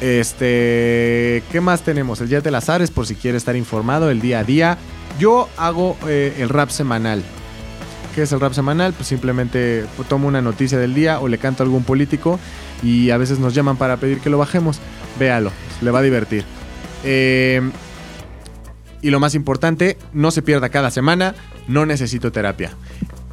[0.00, 2.20] Este, ¿qué más tenemos?
[2.20, 4.76] El Día de las Ares, por si quiere estar informado, el día a día.
[5.18, 7.22] Yo hago eh, el rap semanal.
[8.14, 8.92] ¿Qué es el rap semanal?
[8.92, 12.40] Pues simplemente tomo una noticia del día o le canto a algún político
[12.82, 14.80] y a veces nos llaman para pedir que lo bajemos.
[15.18, 16.44] Véalo, le va a divertir.
[17.04, 17.60] Eh,
[19.00, 21.34] y lo más importante, no se pierda cada semana,
[21.68, 22.72] no necesito terapia.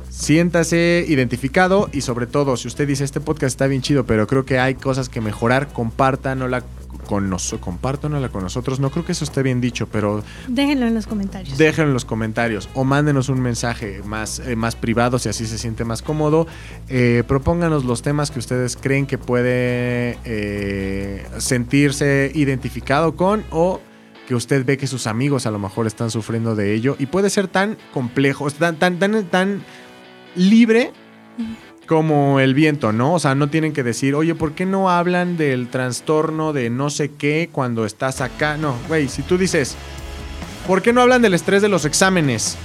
[0.09, 4.45] Siéntase identificado y sobre todo, si usted dice este podcast está bien chido, pero creo
[4.45, 6.63] que hay cosas que mejorar, compártanla
[7.10, 8.80] con nosotros, compártanla con nosotros.
[8.80, 11.57] No creo que eso esté bien dicho, pero Déjenlo en los comentarios.
[11.57, 15.57] déjenlo en los comentarios o mándenos un mensaje más, eh, más privado si así se
[15.57, 16.45] siente más cómodo.
[16.88, 23.82] Eh, propónganos los temas que ustedes creen que puede eh, sentirse identificado con o
[24.28, 27.32] que usted ve que sus amigos a lo mejor están sufriendo de ello y puede
[27.32, 29.64] ser tan complejo, tan, tan, tan, tan
[30.36, 30.91] libre
[31.89, 33.15] como el viento, ¿no?
[33.15, 36.91] O sea, no tienen que decir, oye, ¿por qué no hablan del trastorno de no
[36.91, 38.57] sé qué cuando estás acá?
[38.57, 39.75] No, güey, si tú dices,
[40.67, 42.57] ¿por qué no hablan del estrés de los exámenes?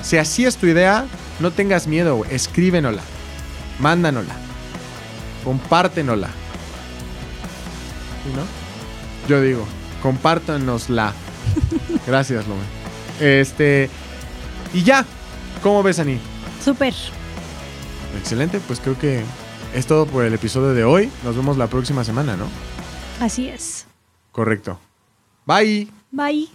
[0.00, 1.04] Si así es tu idea,
[1.38, 2.34] no tengas miedo, güey.
[2.34, 3.02] Escríbenola,
[3.78, 4.34] mándanola,
[5.44, 6.28] compártenosla.
[8.24, 9.28] ¿Sí, no?
[9.28, 9.66] Yo digo,
[10.00, 11.12] compártanosla.
[12.06, 12.62] Gracias, Lome.
[13.20, 13.90] Este.
[14.72, 15.04] Y ya.
[15.62, 16.18] ¿Cómo ves, Ani?
[16.64, 16.94] Súper.
[18.18, 19.22] Excelente, pues creo que
[19.74, 21.10] es todo por el episodio de hoy.
[21.24, 22.46] Nos vemos la próxima semana, ¿no?
[23.20, 23.86] Así es.
[24.32, 24.78] Correcto.
[25.46, 25.88] Bye.
[26.10, 26.48] Bye.